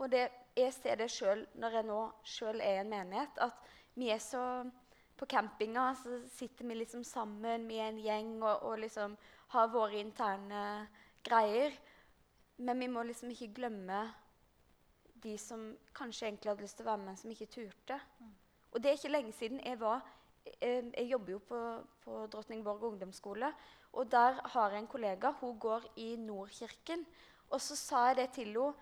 Og 0.01 0.09
det, 0.11 0.23
jeg 0.57 0.73
ser 0.73 0.99
det 0.99 1.11
sjøl 1.13 1.45
når 1.61 1.79
jeg 1.79 1.87
nå 1.89 1.99
sjøl 2.25 2.63
er 2.63 2.79
i 2.79 2.81
en 2.83 2.91
menighet, 2.91 3.37
at 3.45 3.71
vi 3.95 4.11
er 4.13 4.23
så 4.23 4.65
På 5.15 5.23
campinga 5.31 5.93
så 5.95 6.17
sitter 6.27 6.67
vi 6.67 6.75
liksom 6.75 7.03
sammen, 7.07 7.69
vi 7.69 7.77
er 7.79 7.87
en 7.87 7.99
gjeng 8.03 8.31
og, 8.41 8.65
og 8.67 8.81
liksom 8.81 9.13
har 9.53 9.69
våre 9.71 10.01
interne 10.01 10.89
greier. 11.23 11.71
Men 12.57 12.83
vi 12.83 12.89
må 12.91 13.05
liksom 13.07 13.31
ikke 13.31 13.53
glemme 13.55 14.01
de 15.25 15.35
som 15.41 15.67
kanskje 15.97 16.29
egentlig 16.29 16.51
hadde 16.51 16.65
lyst 16.65 16.77
til 16.79 16.85
å 16.85 16.91
være 16.91 17.01
med, 17.01 17.09
men 17.11 17.19
som 17.19 17.33
ikke 17.33 17.49
turte. 17.51 17.99
Mm. 18.19 18.33
Og 18.71 18.83
det 18.83 18.91
er 18.91 18.99
ikke 18.99 19.13
lenge 19.13 19.35
siden 19.35 19.61
jeg 19.63 19.79
var 19.81 20.05
Jeg, 20.61 20.91
Jeg 20.93 21.07
jobber 21.09 21.31
jo 21.31 21.39
på, 21.41 21.59
på 22.03 22.25
Drottningborg 22.29 22.83
ungdomsskole. 22.83 23.47
Og 23.97 24.11
der 24.11 24.37
har 24.53 24.71
jeg 24.71 24.83
en 24.83 24.87
kollega. 24.87 25.31
Hun 25.39 25.59
går 25.59 25.87
i 25.97 26.15
Nordkirken. 26.21 27.05
Og 27.49 27.61
så 27.61 27.75
sa 27.75 28.07
jeg 28.07 28.17
det 28.19 28.27
til 28.35 28.51
henne. 28.53 28.73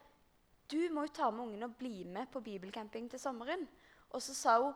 Du 0.72 0.80
må 0.92 1.06
jo 1.06 1.14
ta 1.14 1.30
med 1.32 1.46
ungene 1.46 1.70
og 1.70 1.78
bli 1.80 2.04
med 2.04 2.28
på 2.34 2.42
bibelcamping 2.44 3.10
til 3.12 3.20
sommeren. 3.20 3.68
Og 4.10 4.22
så 4.22 4.36
sa 4.36 4.58
hun 4.60 4.74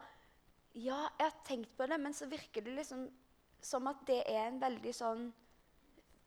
ja, 0.78 1.08
jeg 1.18 1.26
har 1.26 1.38
tenkt 1.48 1.72
på 1.78 1.88
det, 1.90 1.98
men 2.00 2.14
så 2.14 2.28
virker 2.30 2.62
det 2.62 2.76
liksom 2.76 3.08
som 3.62 3.88
at 3.90 4.04
det 4.08 4.20
er 4.30 4.46
en 4.48 4.60
veldig 4.62 4.94
sånn 4.94 5.24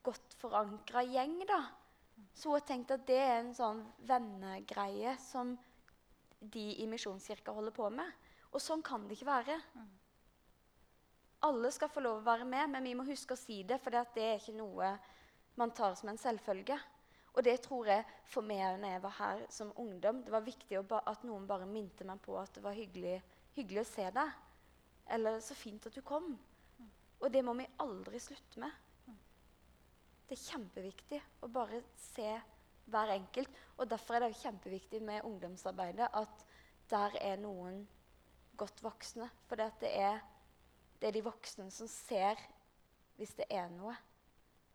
godt 0.02 0.34
forankra 0.40 1.04
gjeng, 1.06 1.36
da. 1.46 1.60
Så 2.34 2.48
hun 2.48 2.58
har 2.58 2.66
tenkt 2.66 2.92
at 2.94 3.06
det 3.08 3.18
er 3.20 3.38
en 3.40 3.54
sånn 3.54 3.82
vennegreie 4.08 5.16
som 5.20 5.56
de 6.40 6.66
i 6.80 6.86
Misjonskirka 6.88 7.52
holder 7.52 7.74
på 7.76 7.88
med. 7.92 8.12
Og 8.50 8.62
sånn 8.62 8.82
kan 8.82 9.06
det 9.06 9.18
ikke 9.18 9.28
være. 9.28 9.58
Alle 11.46 11.70
skal 11.72 11.88
få 11.92 12.02
lov 12.04 12.20
å 12.20 12.26
være 12.26 12.44
med, 12.48 12.72
men 12.72 12.84
vi 12.84 12.94
må 12.96 13.04
huske 13.08 13.36
å 13.36 13.40
si 13.40 13.62
det, 13.64 13.78
for 13.80 13.94
det 13.94 14.24
er 14.24 14.40
ikke 14.40 14.56
noe 14.58 14.94
man 15.60 15.72
tar 15.76 15.94
som 15.96 16.10
en 16.12 16.20
selvfølge. 16.20 16.76
Og 17.30 17.44
det 17.46 17.60
tror 17.62 17.86
jeg 17.88 18.04
for 18.28 18.44
meg 18.44 18.80
når 18.80 18.94
jeg 18.96 19.02
var 19.04 19.16
her 19.20 19.42
som 19.54 19.72
ungdom. 19.78 20.24
Det 20.24 20.32
var 20.34 20.44
viktig 20.44 20.80
at 20.98 21.24
noen 21.24 21.46
bare 21.48 21.68
minte 21.68 22.04
meg 22.04 22.20
på 22.24 22.36
at 22.40 22.52
det 22.56 22.64
var 22.64 22.76
hyggelig, 22.76 23.20
hyggelig 23.54 23.84
å 23.84 23.90
se 23.92 24.10
deg. 24.10 24.30
Eller 25.06 25.40
'så 25.40 25.54
fint 25.54 25.86
at 25.86 25.94
du 25.94 26.02
kom'. 26.02 26.36
Og 27.20 27.32
det 27.32 27.44
må 27.44 27.54
vi 27.54 27.68
aldri 27.78 28.18
slutte 28.18 28.60
med. 28.60 28.72
Det 30.30 30.36
er 30.38 30.46
kjempeviktig 30.46 31.18
å 31.42 31.48
bare 31.50 31.80
se 31.98 32.28
hver 32.86 33.10
enkelt. 33.16 33.56
Og 33.82 33.88
derfor 33.90 34.14
er 34.20 34.28
det 34.28 34.38
kjempeviktig 34.38 35.00
med 35.02 35.24
ungdomsarbeidet 35.26 36.06
at 36.14 36.44
der 36.90 37.16
er 37.18 37.40
noen 37.42 37.80
godt 38.60 38.78
voksne. 38.84 39.26
For 39.48 39.58
det, 39.58 39.72
er, 39.90 40.20
det 41.02 41.08
er 41.08 41.16
de 41.16 41.24
voksne 41.26 41.66
som 41.74 41.90
ser 41.90 42.38
hvis 43.18 43.34
det 43.40 43.48
er 43.50 43.72
noe. 43.74 43.96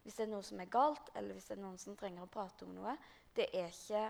Hvis 0.03 0.19
det 0.19 0.25
er 0.25 0.33
noe 0.33 0.43
som 0.43 0.59
er 0.59 0.67
galt, 0.75 1.07
eller 1.15 1.37
hvis 1.37 1.47
det 1.47 1.55
er 1.55 1.63
noen 1.63 1.79
som 1.81 1.95
trenger 1.97 2.27
å 2.27 2.33
prate 2.35 2.67
om 2.67 2.75
noe. 2.75 2.97
Det 3.35 3.47
er 3.55 3.71
ikke 3.71 4.03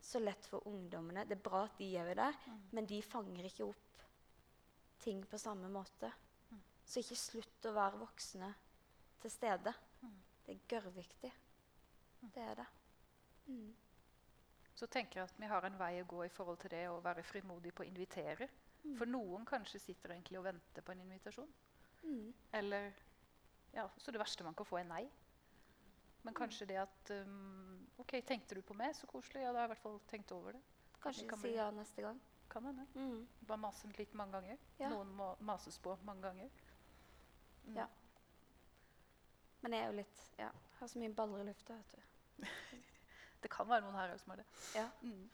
så 0.00 0.24
lett 0.24 0.48
for 0.48 0.64
ungdommene. 0.72 1.26
Det 1.28 1.36
er 1.36 1.44
bra 1.44 1.66
at 1.68 1.76
de 1.78 1.90
er 2.00 2.14
der, 2.14 2.40
Mm. 2.46 2.62
men 2.72 2.86
de 2.88 3.02
fanger 3.02 3.44
ikke 3.44 3.68
opp 3.68 4.02
ting 5.04 5.20
på 5.28 5.38
samme 5.38 5.68
måte. 5.68 6.08
Mm. 6.48 6.64
Så 6.84 7.04
ikke 7.04 7.20
slutt 7.28 7.68
å 7.68 7.76
være 7.76 8.00
voksne 8.00 8.54
til 9.20 9.30
stede. 9.30 9.76
Mm. 10.50 10.58
Det 10.58 10.76
er 10.76 10.80
gørrviktig. 10.80 11.32
Det 12.34 12.42
er 12.42 12.54
det. 12.54 12.66
Mm. 13.46 13.76
Så 14.74 14.86
tenker 14.86 15.20
jeg 15.20 15.28
at 15.28 15.40
vi 15.40 15.46
har 15.46 15.64
en 15.66 15.78
vei 15.78 16.00
å 16.00 16.08
gå 16.08 16.24
i 16.24 16.32
forhold 16.32 16.58
til 16.62 16.70
det 16.70 16.86
å 16.88 17.00
være 17.04 17.22
frimodig 17.22 17.72
på 17.74 17.84
å 17.84 17.88
invitere. 17.88 18.48
Mm. 18.82 18.96
For 18.96 19.06
noen 19.06 19.44
kanskje 19.46 19.78
sitter 19.78 20.14
egentlig 20.14 20.38
og 20.40 20.46
venter 20.48 20.82
på 20.82 20.92
en 20.92 21.02
invitasjon. 21.04 21.50
Mm. 22.02 22.32
Eller 22.52 22.92
ja, 23.74 23.88
Så 23.96 24.10
det 24.10 24.18
verste 24.18 24.44
man 24.44 24.54
kan 24.54 24.66
få, 24.66 24.80
er 24.80 24.88
nei. 24.88 25.04
Men 26.22 26.34
kanskje 26.34 26.66
det 26.66 26.76
at 26.80 27.12
um, 27.24 27.86
OK, 27.98 28.16
tenkte 28.26 28.54
du 28.54 28.62
på 28.66 28.74
meg? 28.74 28.96
Så 28.96 29.06
koselig. 29.06 29.44
Ja, 29.44 29.52
da 29.52 29.60
har 29.60 29.68
jeg 29.68 29.70
i 29.70 29.74
hvert 29.74 29.84
fall 29.84 30.00
tenkt 30.10 30.32
over 30.32 30.56
det. 30.56 30.62
Kanskje 31.00 31.28
kan 31.28 31.40
si 31.40 31.54
ja 31.54 31.70
neste 31.72 32.02
gang. 32.04 32.18
Kan 32.50 32.66
hende. 32.66 32.84
Mm. 32.94 33.22
Bare 33.46 33.62
mase 33.62 33.88
litt 33.96 34.12
mange 34.18 34.36
ganger. 34.36 34.58
Ja. 34.80 34.90
Noen 34.90 35.12
må 35.16 35.30
mases 35.46 35.78
på 35.78 35.94
mange 36.04 36.26
ganger. 36.26 36.50
Mm. 37.64 37.76
Ja. 37.78 37.86
Men 39.60 39.76
jeg 39.76 39.84
er 39.84 39.90
jo 39.90 39.98
litt 40.00 40.22
Ja, 40.38 40.48
har 40.78 40.88
så 40.88 41.00
mye 41.02 41.12
baller 41.14 41.42
i 41.42 41.48
lufta, 41.50 41.76
vet 41.76 41.96
du. 41.96 42.46
Det 43.42 43.48
kan 43.52 43.68
være 43.68 43.84
noen 43.84 43.96
her 43.96 44.12
òg 44.12 44.20
som 44.20 44.34
har 44.34 44.42
det. 44.42 44.48
Ja. 44.76 44.86
Mm. 45.00 45.28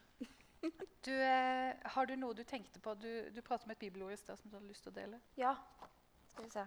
Du, 1.06 1.12
eh, 1.12 1.74
har 1.94 2.06
du 2.06 2.14
noe 2.18 2.34
du 2.34 2.42
tenkte 2.46 2.80
på? 2.82 2.94
Du, 2.98 3.30
du 3.30 3.40
pratet 3.42 3.66
med 3.66 3.76
et 3.76 3.84
bibelord 3.86 4.14
i 4.14 4.18
stad 4.18 4.38
som 4.38 4.50
du 4.50 4.56
hadde 4.56 4.70
lyst 4.70 4.86
til 4.86 4.92
å 4.92 4.96
dele. 4.96 5.20
Ja. 5.38 5.52
Skal 6.30 6.46
vi 6.46 6.50
se. 6.54 6.64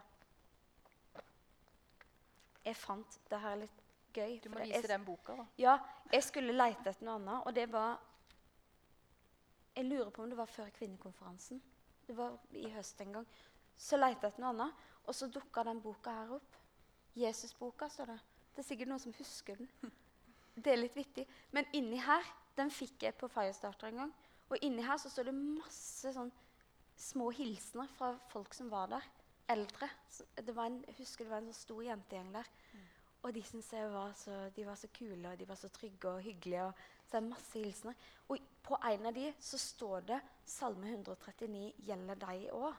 Jeg 2.65 2.75
fant 2.75 3.17
det 3.31 3.39
her 3.43 3.57
litt 3.63 3.81
gøy. 4.15 4.37
Du 4.43 4.49
må 4.51 4.61
vise 4.61 4.81
jeg, 4.81 4.91
den 4.91 5.07
boka. 5.07 5.35
da. 5.39 5.47
Ja, 5.61 5.77
jeg 6.11 6.25
skulle 6.27 6.55
leite 6.55 6.91
etter 6.91 7.07
noe 7.07 7.17
annet, 7.19 7.41
og 7.45 7.55
det 7.55 7.67
var 7.71 8.05
Jeg 9.75 9.85
lurer 9.85 10.09
på 10.11 10.23
om 10.23 10.31
det 10.31 10.35
var 10.35 10.49
før 10.51 10.71
kvinnekonferansen. 10.75 11.61
Det 12.07 12.15
var 12.17 12.35
i 12.57 12.67
høst 12.73 12.99
en 13.01 13.13
gang. 13.19 13.27
Så 13.79 13.95
leita 13.99 14.27
jeg 14.27 14.33
etter 14.33 14.43
noe 14.43 14.49
annet, 14.51 14.87
og 15.05 15.15
så 15.15 15.29
dukka 15.31 15.63
den 15.63 15.79
boka 15.81 16.11
her 16.17 16.33
opp. 16.35 16.58
Jesusboka, 17.15 17.89
står 17.89 18.13
det. 18.13 18.19
Det 18.55 18.63
er 18.63 18.67
sikkert 18.67 18.91
noen 18.91 19.01
som 19.01 19.15
husker 19.17 19.59
den. 19.59 19.69
Det 20.59 20.73
er 20.73 20.81
litt 20.81 20.97
vittig. 20.97 21.23
Men 21.55 21.67
inni 21.77 22.01
her 22.03 22.25
den 22.57 22.71
fikk 22.73 23.05
jeg 23.05 23.15
på 23.15 23.29
Firestarter 23.31 23.87
en 23.87 24.01
gang. 24.03 24.13
Og 24.49 24.65
inni 24.65 24.83
her 24.83 24.97
så 24.99 25.11
står 25.11 25.29
det 25.29 25.35
masse 25.37 26.11
sånn 26.11 26.31
små 26.99 27.29
hilsener 27.37 27.87
fra 27.95 28.11
folk 28.33 28.55
som 28.57 28.71
var 28.71 28.89
der. 28.91 29.05
Eldre. 29.49 29.87
det 30.35 30.53
var 30.53 30.67
en, 30.69 30.81
jeg 30.85 30.97
husker 30.99 31.25
det 31.25 31.31
var 31.31 31.41
en 31.41 31.53
så 31.53 31.61
stor 31.63 31.81
jentegjeng 31.87 32.33
der. 32.35 32.49
Og 33.23 33.33
de 33.35 33.41
syntes 33.43 33.71
jeg 33.73 33.91
var 33.91 34.11
så, 34.15 34.35
de 34.55 34.65
var 34.65 34.77
så 34.79 34.87
kule 34.95 35.31
og 35.31 35.39
de 35.39 35.47
var 35.47 35.57
så 35.59 35.69
trygge 35.73 36.11
og 36.11 36.21
hyggelige. 36.23 36.65
Og 36.65 36.73
så 37.09 37.17
er 37.17 37.25
masse 37.25 37.59
hilsener. 37.59 38.03
Og 38.29 38.43
på 38.63 38.77
en 38.91 39.09
av 39.09 39.15
de 39.15 39.31
så 39.39 39.57
står 39.57 40.05
det 40.11 40.19
Salme 40.45 40.91
139 40.91 41.73
gjelder 41.87 42.21
deg 42.21 42.45
òg. 42.55 42.77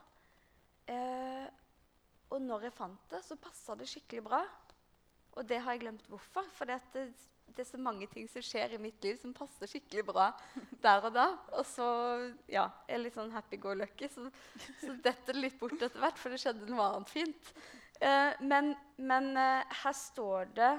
Og 2.31 2.39
når 2.41 2.69
jeg 2.69 2.77
fant 2.77 3.11
det, 3.11 3.21
så 3.25 3.37
passa 3.39 3.75
det 3.75 3.89
skikkelig 3.91 4.23
bra. 4.25 4.41
Og 5.35 5.47
det 5.47 5.59
har 5.63 5.75
jeg 5.75 5.83
glemt 5.83 6.07
hvorfor. 6.11 6.47
For 6.55 6.67
det, 6.67 6.79
det, 6.93 7.59
er 7.59 7.67
så 7.67 7.79
mange 7.79 8.07
ting 8.11 8.27
som 8.31 8.43
skjer 8.43 8.75
i 8.75 8.81
mitt 8.81 9.03
liv 9.03 9.19
som 9.19 9.35
passer 9.35 9.69
skikkelig 9.69 10.05
bra 10.07 10.29
der 10.83 11.07
og 11.07 11.15
da. 11.15 11.27
Og 11.59 11.67
så 11.67 11.87
ja, 12.51 12.67
jeg 12.87 12.97
er 12.97 13.03
litt 13.03 13.19
sånn 13.19 13.33
happy 13.35 13.59
go 13.61 13.75
lucky, 13.77 14.09
så, 14.11 14.27
så 14.81 14.95
detter 15.03 15.35
det 15.35 15.45
litt 15.45 15.59
bort 15.59 15.77
etter 15.79 15.99
hvert, 15.99 16.19
for 16.19 16.33
det 16.33 16.41
skjedde 16.43 16.71
noe 16.71 16.87
annet 16.87 17.11
fint. 17.11 17.53
Eh, 18.01 18.31
men, 18.47 18.73
men 18.97 19.31
eh, 19.37 19.75
her 19.83 19.95
står 19.95 20.55
det 20.57 20.73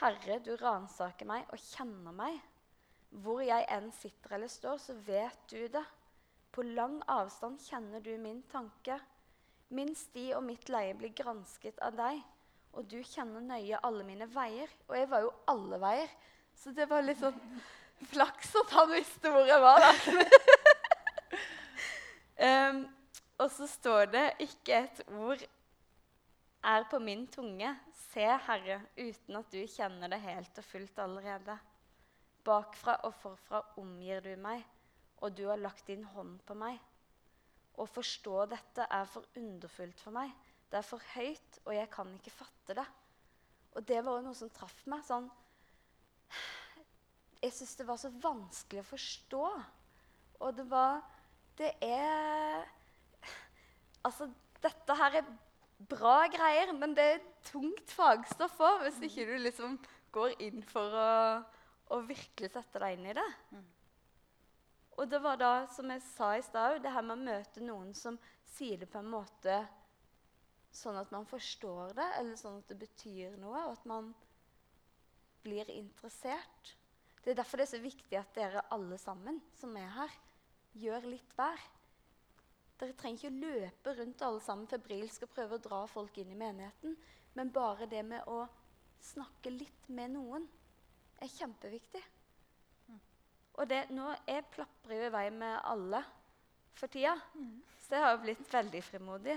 Herre, 0.00 0.40
du 0.44 0.52
ransaker 0.60 1.28
meg 1.28 1.46
og 1.52 1.60
kjenner 1.60 2.12
meg. 2.16 2.40
Hvor 3.24 3.40
jeg 3.40 3.64
enn 3.72 3.88
sitter 3.96 4.34
eller 4.36 4.50
står, 4.50 4.80
så 4.82 4.96
vet 5.06 5.44
du 5.52 5.60
det. 5.72 5.84
På 6.52 6.64
lang 6.64 6.98
avstand 7.12 7.60
kjenner 7.64 8.02
du 8.04 8.12
min 8.20 8.42
tanke. 8.52 8.98
Min 9.74 9.94
sti 9.98 10.28
og 10.36 10.44
mitt 10.46 10.68
leie 10.70 10.94
blir 10.94 11.14
gransket 11.16 11.80
av 11.82 11.96
deg, 11.98 12.20
og 12.76 12.86
du 12.86 13.00
kjenner 13.02 13.42
nøye 13.42 13.80
alle 13.86 14.04
mine 14.06 14.28
veier. 14.30 14.70
Og 14.86 14.94
jeg 14.98 15.08
var 15.10 15.24
jo 15.24 15.32
alle 15.50 15.80
veier, 15.82 16.12
så 16.54 16.74
det 16.76 16.86
var 16.90 17.02
litt 17.02 17.20
sånn 17.22 17.40
flaks 18.12 18.54
at 18.62 18.76
han 18.76 18.92
visste 18.92 19.32
hvor 19.32 19.48
jeg 19.48 19.64
var. 19.64 19.86
um, 22.46 22.82
og 23.42 23.52
så 23.52 23.68
står 23.68 24.10
det 24.12 24.26
ikke 24.46 24.84
et 24.84 25.02
ord 25.12 25.42
er 26.66 26.86
på 26.90 27.00
min 27.02 27.26
tunge. 27.30 27.72
Se, 28.12 28.26
Herre, 28.46 28.80
uten 28.96 29.40
at 29.40 29.50
du 29.52 29.60
kjenner 29.70 30.10
det 30.12 30.22
helt 30.24 30.60
og 30.60 30.66
fullt 30.66 30.98
allerede. 31.02 31.58
Bakfra 32.46 33.00
og 33.06 33.14
forfra 33.20 33.62
omgir 33.82 34.22
du 34.24 34.32
meg, 34.40 34.62
og 35.20 35.34
du 35.36 35.46
har 35.50 35.60
lagt 35.60 35.88
din 35.90 36.04
hånd 36.14 36.38
på 36.46 36.56
meg. 36.58 36.78
Å 37.76 37.86
forstå 37.88 38.46
dette 38.50 38.86
er 38.88 39.08
for 39.10 39.26
underfullt 39.36 40.00
for 40.00 40.16
meg. 40.16 40.32
Det 40.70 40.78
er 40.80 40.86
for 40.86 41.02
høyt, 41.14 41.58
og 41.64 41.74
jeg 41.76 41.90
kan 41.92 42.12
ikke 42.16 42.34
fatte 42.34 42.76
det. 42.78 42.86
Og 43.76 43.84
det 43.86 43.98
var 44.04 44.18
jo 44.18 44.26
noe 44.26 44.38
som 44.38 44.50
traff 44.50 44.78
meg. 44.88 45.04
sånn, 45.04 45.30
Jeg 47.42 47.52
syns 47.52 47.76
det 47.76 47.86
var 47.86 47.98
så 48.00 48.10
vanskelig 48.10 48.80
å 48.80 48.90
forstå. 48.90 49.44
Og 50.40 50.56
det 50.56 50.70
var 50.70 51.02
Det 51.56 51.72
er 51.80 52.64
Altså, 54.04 54.28
dette 54.62 54.94
her 54.94 55.16
er 55.18 55.30
bra 55.88 56.28
greier, 56.28 56.72
men 56.72 56.94
det 56.94 57.04
er 57.04 57.24
tungt 57.42 57.90
fagstoff 57.90 58.60
òg 58.60 58.84
hvis 58.84 59.00
ikke 59.02 59.24
du 59.26 59.38
liksom 59.42 59.78
går 60.14 60.36
inn 60.46 60.62
for 60.62 60.94
å 60.94 61.08
å 61.94 62.02
virkelig 62.06 62.50
sette 62.50 62.80
deg 62.82 62.96
inn 62.96 63.10
i 63.10 63.16
det. 63.16 63.26
Og 64.96 65.08
det 65.10 65.20
var 65.20 65.36
da, 65.40 65.52
som 65.68 65.90
jeg 65.92 66.02
sa 66.04 66.30
i 66.36 66.44
stad, 66.44 66.80
det 66.82 66.92
her 66.92 67.04
med 67.04 67.18
å 67.18 67.26
møte 67.28 67.64
noen 67.64 67.92
som 67.96 68.16
sier 68.56 68.80
det 68.80 68.88
på 68.88 69.02
en 69.02 69.10
måte 69.12 69.58
sånn 70.76 70.96
at 71.00 71.12
man 71.12 71.26
forstår 71.28 71.94
det, 71.96 72.06
eller 72.20 72.38
sånn 72.40 72.60
at 72.60 72.70
det 72.72 72.78
betyr 72.80 73.36
noe, 73.40 73.66
og 73.66 73.76
at 73.76 73.86
man 73.88 74.10
blir 75.44 75.68
interessert. 75.72 76.74
Det 77.22 77.32
er 77.32 77.40
derfor 77.40 77.60
det 77.60 77.66
er 77.66 77.74
så 77.74 77.82
viktig 77.82 78.18
at 78.18 78.34
dere 78.36 78.64
alle 78.74 78.98
sammen 79.00 79.40
som 79.58 79.76
er 79.78 79.88
her, 79.96 80.12
gjør 80.76 81.08
litt 81.10 81.36
hver. 81.36 81.62
Dere 82.76 82.96
trenger 82.98 83.22
ikke 83.22 83.32
å 83.32 83.40
løpe 83.44 83.94
rundt 83.96 84.24
alle 84.24 84.42
sammen 84.44 84.68
febrilsk 84.68 85.24
og 85.24 85.32
prøve 85.32 85.56
å 85.56 85.64
dra 85.64 85.84
folk 85.88 86.18
inn 86.20 86.32
i 86.32 86.38
menigheten, 86.38 86.96
men 87.36 87.52
bare 87.52 87.88
det 87.88 88.02
med 88.04 88.28
å 88.32 88.44
snakke 89.12 89.52
litt 89.52 89.88
med 89.92 90.12
noen 90.16 90.44
er 91.20 91.32
kjempeviktig. 91.32 92.02
Og 93.56 93.68
det, 93.68 93.86
nå 93.94 94.12
Jeg 94.26 94.46
plaprer 94.52 95.00
jo 95.00 95.08
i 95.08 95.12
vei 95.14 95.26
med 95.34 95.58
alle 95.64 96.02
for 96.76 96.92
tida, 96.92 97.14
mm. 97.34 97.52
så 97.86 97.96
jeg 97.96 98.04
har 98.04 98.14
jo 98.14 98.22
blitt 98.26 98.48
veldig 98.52 98.80
frimodig. 98.84 99.36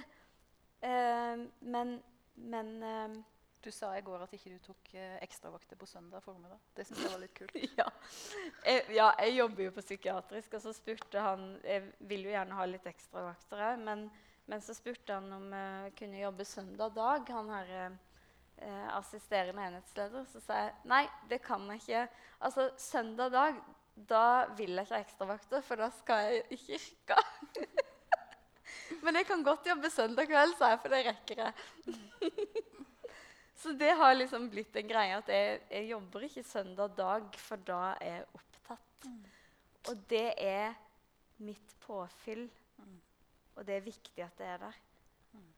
Uh, 0.83 1.45
men, 1.71 1.93
men 2.35 2.71
uh, 2.83 3.15
Du 3.63 3.69
sa 3.75 3.91
i 3.95 4.03
går 4.03 4.23
at 4.23 4.33
ikke 4.35 4.51
du 4.53 4.59
tok 4.63 4.91
uh, 4.95 5.15
ekstravakter 5.23 5.79
på 5.79 5.87
søndag 5.87 6.23
formiddag. 6.23 6.59
Det 6.75 6.85
syns 6.87 7.03
jeg 7.03 7.13
var 7.13 7.23
litt 7.23 7.35
kult. 7.37 7.55
ja. 7.79 7.87
Jeg, 8.65 8.83
ja. 8.95 9.07
jeg, 9.23 9.37
jobber 9.37 9.65
jo 9.65 9.73
på 9.77 9.85
psykiatrisk, 9.85 10.59
og 10.59 10.65
så 10.65 10.75
spurte 10.75 11.23
han 11.23 11.47
Jeg 11.63 11.87
vil 12.11 12.27
jo 12.27 12.35
gjerne 12.35 12.59
ha 12.59 12.67
litt 12.67 12.91
ekstravakter 12.91 13.65
òg, 13.69 13.87
men, 13.87 14.05
men, 14.51 14.63
så 14.63 14.75
spurte 14.75 15.15
han 15.15 15.31
om 15.39 15.49
jeg 15.55 15.95
kunne 15.99 16.23
jobbe 16.25 16.47
søndag 16.47 16.95
dag. 16.95 17.35
han 17.39 17.55
her, 17.55 17.75
eh, 18.59 18.97
assisterende 18.97 19.67
enhetsleder, 19.67 20.25
så 20.31 20.43
sa 20.43 20.63
jeg 20.63 20.73
nei, 20.91 21.05
det 21.31 21.41
kan 21.43 21.67
jeg 21.71 21.83
ikke. 21.83 22.07
Altså, 22.47 22.69
Søndag 22.77 23.31
dag 23.31 23.59
da 24.07 24.47
vil 24.57 24.75
jeg 24.77 24.87
ikke 24.87 24.95
ha 24.95 25.03
ekstravakter, 25.03 25.63
for 25.65 25.81
da 25.81 25.89
skal 25.93 26.25
jeg 26.29 26.43
i 26.55 26.59
kirka. 26.61 27.17
Men 29.03 29.19
jeg 29.19 29.27
kan 29.29 29.43
godt 29.45 29.67
jobbe 29.69 29.91
søndag 29.93 30.27
kveld, 30.29 30.55
sa 30.57 30.73
jeg, 30.73 30.81
for 30.83 30.93
det 30.93 31.01
rekker 31.07 31.41
jeg. 31.43 32.33
så 33.61 33.73
det 33.77 33.91
har 33.99 34.15
liksom 34.15 34.49
blitt 34.51 34.75
en 34.79 34.89
greie 34.89 35.17
at 35.19 35.31
jeg, 35.31 35.61
jeg, 35.69 35.89
jobber 35.91 36.25
ikke 36.27 36.43
søndag 36.47 36.95
dag, 36.97 37.27
for 37.37 37.65
da 37.67 37.81
er 37.99 38.19
jeg 38.19 38.27
opptatt. 38.41 39.05
Mm. 39.05 39.23
Og 39.91 40.03
det 40.09 40.27
er 40.37 40.77
mitt 41.45 41.75
påfyll. 41.85 42.47
Mm. 42.81 42.99
Og 43.55 43.67
det 43.67 43.77
er 43.77 43.87
viktig 43.87 44.23
at 44.23 44.37
det 44.39 44.47
er 44.47 44.61
der. 44.65 44.83
Mm. 45.33 45.49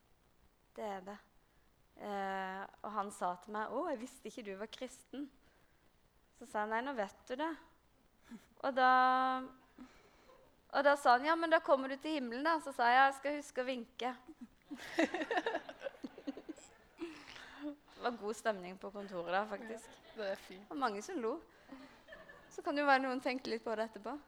Det 0.75 0.87
er 0.87 1.03
det. 1.09 1.17
Eh, 2.01 2.61
og 2.81 2.93
han 2.95 3.11
sa 3.13 3.35
til 3.43 3.53
meg 3.53 3.69
'Å, 3.69 3.89
jeg 3.91 3.99
visste 4.01 4.29
ikke 4.29 4.45
du 4.47 4.55
var 4.57 4.69
kristen'. 4.73 5.27
Så 6.39 6.45
sa 6.49 6.63
jeg 6.63 6.69
'Nei, 6.69 6.81
nå 6.81 6.93
vet 6.97 7.27
du 7.27 7.35
det'. 7.35 7.70
Og 8.61 8.75
da, 8.75 8.89
og 10.71 10.83
da 10.83 10.95
sa 10.95 11.17
han 11.17 11.25
'Ja, 11.25 11.35
men 11.35 11.49
da 11.49 11.59
kommer 11.59 11.87
du 11.87 11.95
til 11.95 12.11
himmelen', 12.11 12.43
da. 12.43 12.59
Så 12.59 12.71
sa 12.71 12.83
jeg 12.83 13.05
'Jeg 13.05 13.13
skal 13.13 13.35
huske 13.35 13.61
å 13.61 13.65
vinke'. 13.65 14.15
det 17.95 18.03
var 18.03 18.17
god 18.21 18.33
stemning 18.33 18.79
på 18.79 18.89
kontoret 18.89 19.33
da, 19.33 19.45
faktisk. 19.45 19.89
Ja, 20.15 20.21
det 20.21 20.31
er 20.31 20.35
fint. 20.35 20.71
Og 20.71 20.77
mange 20.77 21.01
som 21.01 21.17
lo. 21.17 21.39
Så 22.49 22.61
kan 22.61 22.75
det 22.75 22.81
jo 22.81 22.87
være 22.87 23.03
noen 23.03 23.21
tenkte 23.21 23.49
litt 23.49 23.63
på 23.63 23.75
det 23.75 23.89
etterpå. 23.89 24.19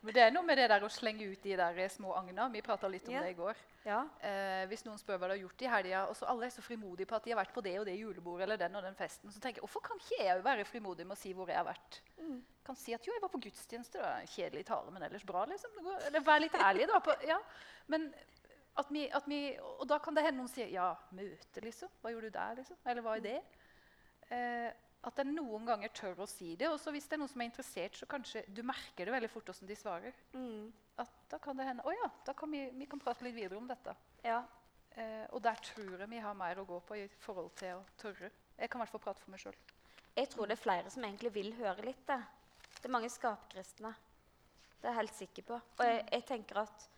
Men 0.00 0.14
det 0.14 0.22
er 0.22 0.30
noe 0.30 0.46
med 0.46 0.60
det 0.60 0.68
der 0.70 0.84
å 0.86 0.90
slenge 0.92 1.26
ut 1.26 1.42
de 1.42 1.56
der 1.58 1.78
små 1.90 2.12
agna. 2.14 2.46
Vi 2.52 2.62
prata 2.62 2.86
litt 2.90 3.08
om 3.10 3.16
ja. 3.16 3.22
det 3.26 3.32
i 3.32 3.38
går. 3.38 3.58
Ja. 3.82 4.04
Eh, 4.22 4.62
hvis 4.70 4.84
noen 4.86 5.00
spør 5.00 5.18
hva 5.18 5.30
de 5.30 5.34
har 5.34 5.40
gjort 5.42 5.64
i 5.64 5.70
helga, 5.72 6.04
og 6.10 6.14
så 6.18 6.28
alle 6.30 6.46
er 6.46 6.54
så 6.54 6.62
frimodige 6.62 7.08
på 7.10 7.16
at 7.18 7.26
de 7.26 7.34
har 7.34 7.40
vært 7.40 7.54
på 7.56 7.64
det 7.66 7.74
og 7.80 7.86
det 7.88 7.96
julebordet 7.98 8.46
eller 8.46 8.60
den 8.60 8.78
og 8.78 8.86
den 8.86 8.98
festen, 8.98 9.32
så 9.34 9.42
tenker 9.42 9.58
jeg 9.58 9.66
hvorfor 9.66 9.82
kan 9.88 9.98
ikke 9.98 10.20
jeg 10.22 10.44
være 10.46 10.68
frimodig 10.68 11.06
med 11.08 11.16
å 11.16 11.20
si 11.20 11.34
hvor 11.34 11.50
jeg 11.50 11.58
har 11.58 11.66
vært? 11.66 12.00
Mm. 12.20 12.38
Kan 12.68 12.78
si 12.78 12.94
at 12.94 13.06
jo, 13.08 13.14
jeg 13.16 13.24
var 13.24 13.32
på 13.32 13.42
gudstjeneste. 13.48 14.02
Da. 14.04 14.14
kjedelig 14.30 14.66
tale, 14.70 14.94
men 14.94 15.08
ellers 15.08 15.26
bra. 15.26 15.44
liksom. 15.50 15.78
Eller 16.06 16.26
vær 16.30 16.44
litt 16.44 16.58
ærlig, 16.58 16.86
da. 16.92 17.02
På, 17.02 17.18
ja. 17.26 17.40
Men 17.90 18.10
at 18.78 18.90
vi, 18.94 19.08
at 19.10 19.26
vi, 19.26 19.40
og 19.58 19.86
da 19.90 19.98
kan 20.02 20.14
det 20.14 20.28
hende 20.28 20.44
noen 20.44 20.52
sier 20.52 20.70
ja, 20.70 20.92
møte, 21.16 21.64
liksom. 21.64 21.90
Hva 22.02 22.14
gjorde 22.14 22.30
du 22.30 22.38
der, 22.38 22.60
liksom? 22.60 22.78
Eller 22.86 23.02
hva 23.02 23.16
er 23.18 23.24
det? 23.24 23.38
Eh, 24.30 24.68
at 25.06 25.20
jeg 25.20 25.30
noen 25.30 25.66
ganger 25.68 25.92
tør 25.94 26.24
å 26.24 26.28
si 26.28 26.54
det. 26.58 26.68
Og 26.72 26.78
så 26.82 26.92
hvis 26.94 27.06
det 27.06 27.16
er 27.16 27.22
noen 27.22 27.30
som 27.30 27.42
er 27.42 27.50
interessert, 27.50 27.96
så 27.98 28.08
kanskje 28.10 28.42
du 28.50 28.64
merker 28.66 29.06
det 29.06 29.14
veldig 29.14 29.30
fort 29.30 29.50
hvordan 29.50 29.70
de 29.70 29.76
svarer. 29.78 30.22
Mm. 30.34 30.68
At 30.98 31.12
da 31.30 31.38
kan 31.42 31.58
det 31.58 31.68
hende 31.68 31.86
Å 31.86 31.94
ja, 31.94 32.08
da 32.26 32.34
kan 32.34 32.50
vi, 32.50 32.64
vi 32.74 32.88
kan 32.90 33.02
prate 33.02 33.26
litt 33.26 33.36
videre 33.36 33.60
om 33.60 33.68
dette. 33.70 33.94
Ja. 34.26 34.42
Eh, 34.98 35.24
og 35.30 35.42
der 35.44 35.60
tror 35.62 36.02
jeg 36.02 36.10
vi 36.10 36.22
har 36.24 36.34
mer 36.38 36.58
å 36.58 36.66
gå 36.66 36.80
på 36.88 36.98
i 36.98 37.06
forhold 37.22 37.52
til 37.60 37.78
å 37.78 37.86
tørre. 38.00 38.32
Jeg 38.58 38.70
kan 38.70 38.80
i 38.80 38.82
hvert 38.82 38.94
fall 38.96 39.04
prate 39.06 39.22
for 39.22 39.34
meg 39.34 39.42
sjøl. 39.44 39.58
Jeg 40.18 40.32
tror 40.32 40.50
det 40.50 40.56
er 40.56 40.64
flere 40.64 40.90
som 40.90 41.04
egentlig 41.06 41.30
vil 41.36 41.52
høre 41.60 41.84
litt. 41.86 42.02
Det, 42.08 42.18
det 42.80 42.88
er 42.88 42.94
mange 42.94 43.10
skapkristne. 43.12 43.94
Det 44.78 44.86
er 44.86 44.94
jeg 44.94 44.98
helt 44.98 45.18
sikker 45.18 45.46
på. 45.46 45.58
Og 45.78 45.84
jeg, 45.86 46.00
jeg 46.10 46.24
tenker 46.26 46.62
at, 46.64 46.88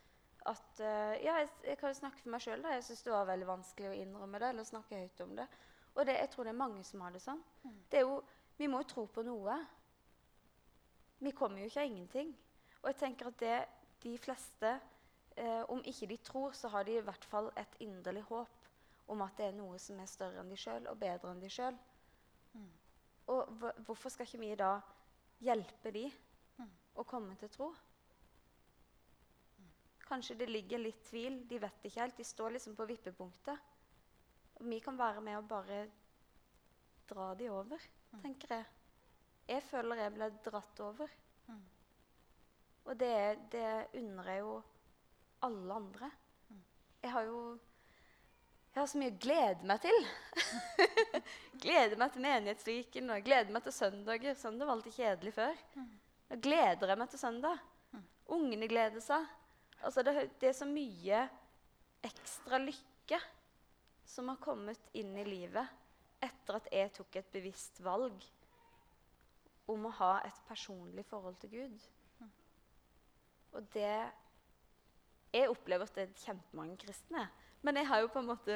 at 0.49 0.81
uh, 0.81 1.13
Ja, 1.21 1.37
jeg, 1.41 1.51
jeg, 1.67 1.77
kan 1.77 1.93
jo 1.93 1.99
snakke 1.99 2.21
for 2.23 2.33
meg 2.33 2.41
sjøl. 2.41 2.65
Jeg 2.73 2.85
syns 2.87 3.05
det 3.05 3.13
var 3.13 3.29
veldig 3.29 3.49
vanskelig 3.49 3.91
å 3.91 3.99
innrømme 3.99 4.41
det 4.41 4.49
eller 4.53 4.65
snakke 4.65 5.03
høyt 5.03 5.23
om 5.25 5.35
det. 5.37 5.47
Og 5.95 6.05
det, 6.07 6.15
jeg 6.19 6.29
tror 6.31 6.47
det 6.47 6.53
er 6.53 6.61
mange 6.61 6.83
som 6.87 7.03
har 7.03 7.11
det 7.13 7.21
sånn. 7.23 7.41
Mm. 7.63 7.77
Det 7.91 8.03
jo, 8.05 8.21
vi 8.57 8.69
må 8.71 8.81
jo 8.83 8.89
tro 8.93 9.05
på 9.11 9.23
noe. 9.27 9.57
Vi 11.21 11.33
kommer 11.37 11.61
jo 11.61 11.67
ikke 11.69 11.83
av 11.83 11.91
ingenting. 11.91 12.31
Og 12.81 12.89
jeg 12.89 12.99
tenker 13.03 13.29
at 13.29 13.39
det, 13.41 13.57
de 14.01 14.15
fleste, 14.17 14.71
eh, 15.35 15.63
om 15.69 15.83
ikke 15.85 16.09
de 16.09 16.17
tror, 16.25 16.55
så 16.57 16.71
har 16.73 16.87
de 16.87 16.97
i 16.97 17.05
hvert 17.05 17.27
fall 17.27 17.51
et 17.59 17.77
inderlig 17.83 18.23
håp 18.29 18.57
om 19.11 19.21
at 19.25 19.35
det 19.37 19.49
er 19.49 19.57
noe 19.57 19.77
som 19.81 19.99
er 19.99 20.09
større 20.09 20.41
enn 20.41 20.49
de 20.49 20.57
sjøl 20.57 20.87
og 20.87 20.99
bedre 21.01 21.33
enn 21.33 21.43
de 21.43 21.51
sjøl. 21.51 21.77
Mm. 22.55 22.71
Og 23.35 23.63
hvorfor 23.85 24.11
skal 24.13 24.27
ikke 24.27 24.41
vi 24.41 24.55
da 24.59 24.75
hjelpe 25.43 25.91
de? 25.93 26.07
Mm. 26.61 26.71
å 26.99 27.05
komme 27.07 27.35
til 27.39 27.49
tro. 27.51 27.69
Kanskje 30.07 30.35
det 30.41 30.49
ligger 30.49 30.81
litt 30.81 31.05
tvil. 31.07 31.37
De 31.47 31.59
vet 31.63 31.85
ikke 31.87 32.01
helt. 32.01 32.17
De 32.17 32.25
står 32.27 32.57
liksom 32.57 32.75
på 32.75 32.87
vippepunktet. 32.89 33.70
Og 34.61 34.69
vi 34.69 34.77
kan 34.79 34.97
være 34.97 35.21
med 35.25 35.39
og 35.39 35.47
bare 35.49 35.81
dra 37.09 37.31
de 37.35 37.49
over, 37.49 37.81
tenker 38.21 38.55
jeg. 38.55 38.65
Jeg 39.49 39.63
føler 39.65 40.03
jeg 40.03 40.13
ble 40.13 40.27
dratt 40.45 40.81
over. 40.85 41.15
Mm. 41.47 41.63
Og 42.85 42.99
det, 42.99 43.15
det 43.51 43.71
unner 43.97 44.29
jeg 44.29 44.43
jo 44.45 44.53
alle 45.47 45.79
andre. 45.81 46.11
Jeg 47.01 47.11
har 47.11 47.25
jo 47.25 47.41
jeg 48.71 48.79
har 48.79 48.87
så 48.87 48.99
mye 49.01 49.11
å 49.11 49.19
glede 49.19 49.67
meg 49.67 49.81
til. 49.83 50.05
gleder 51.63 51.97
meg 51.99 52.13
til 52.13 52.23
menighetsviken 52.23 53.11
og 53.11 53.25
gleder 53.25 53.51
meg 53.51 53.65
til 53.65 53.75
søndager. 53.75 54.37
Søndag 54.39 54.69
var 54.69 54.77
alltid 54.77 54.95
kjedelig 54.95 55.33
før. 55.35 55.57
Nå 56.29 56.37
gleder 56.45 56.93
jeg 56.93 57.01
meg 57.01 57.11
til 57.11 57.19
søndag. 57.19 57.65
Ungene 58.31 58.69
gleder 58.71 59.03
seg. 59.03 59.25
Altså 59.81 60.05
det, 60.07 60.13
det 60.39 60.53
er 60.53 60.55
så 60.55 60.69
mye 60.69 61.25
ekstra 62.07 62.61
lykke 62.61 63.19
som 64.05 64.29
har 64.31 64.41
kommet 64.43 64.91
inn 64.97 65.15
i 65.17 65.25
livet 65.27 65.77
etter 66.21 66.59
at 66.59 66.69
jeg 66.73 66.93
tok 66.95 67.17
et 67.17 67.33
bevisst 67.33 67.79
valg 67.83 68.25
om 69.71 69.87
å 69.87 69.95
ha 70.01 70.13
et 70.27 70.41
personlig 70.47 71.05
forhold 71.09 71.37
til 71.41 71.53
Gud. 71.55 71.87
Og 73.51 73.67
det 73.73 74.11
Jeg 75.31 75.47
opplever 75.47 75.87
at 75.87 75.95
det 75.95 76.03
er 76.03 76.23
kjempemange 76.25 76.75
kristne. 76.81 77.21
Men 77.63 77.77
jeg 77.79 77.87
har 77.87 78.01
jo 78.01 78.09
på 78.11 78.19
en 78.19 78.27
måte 78.27 78.55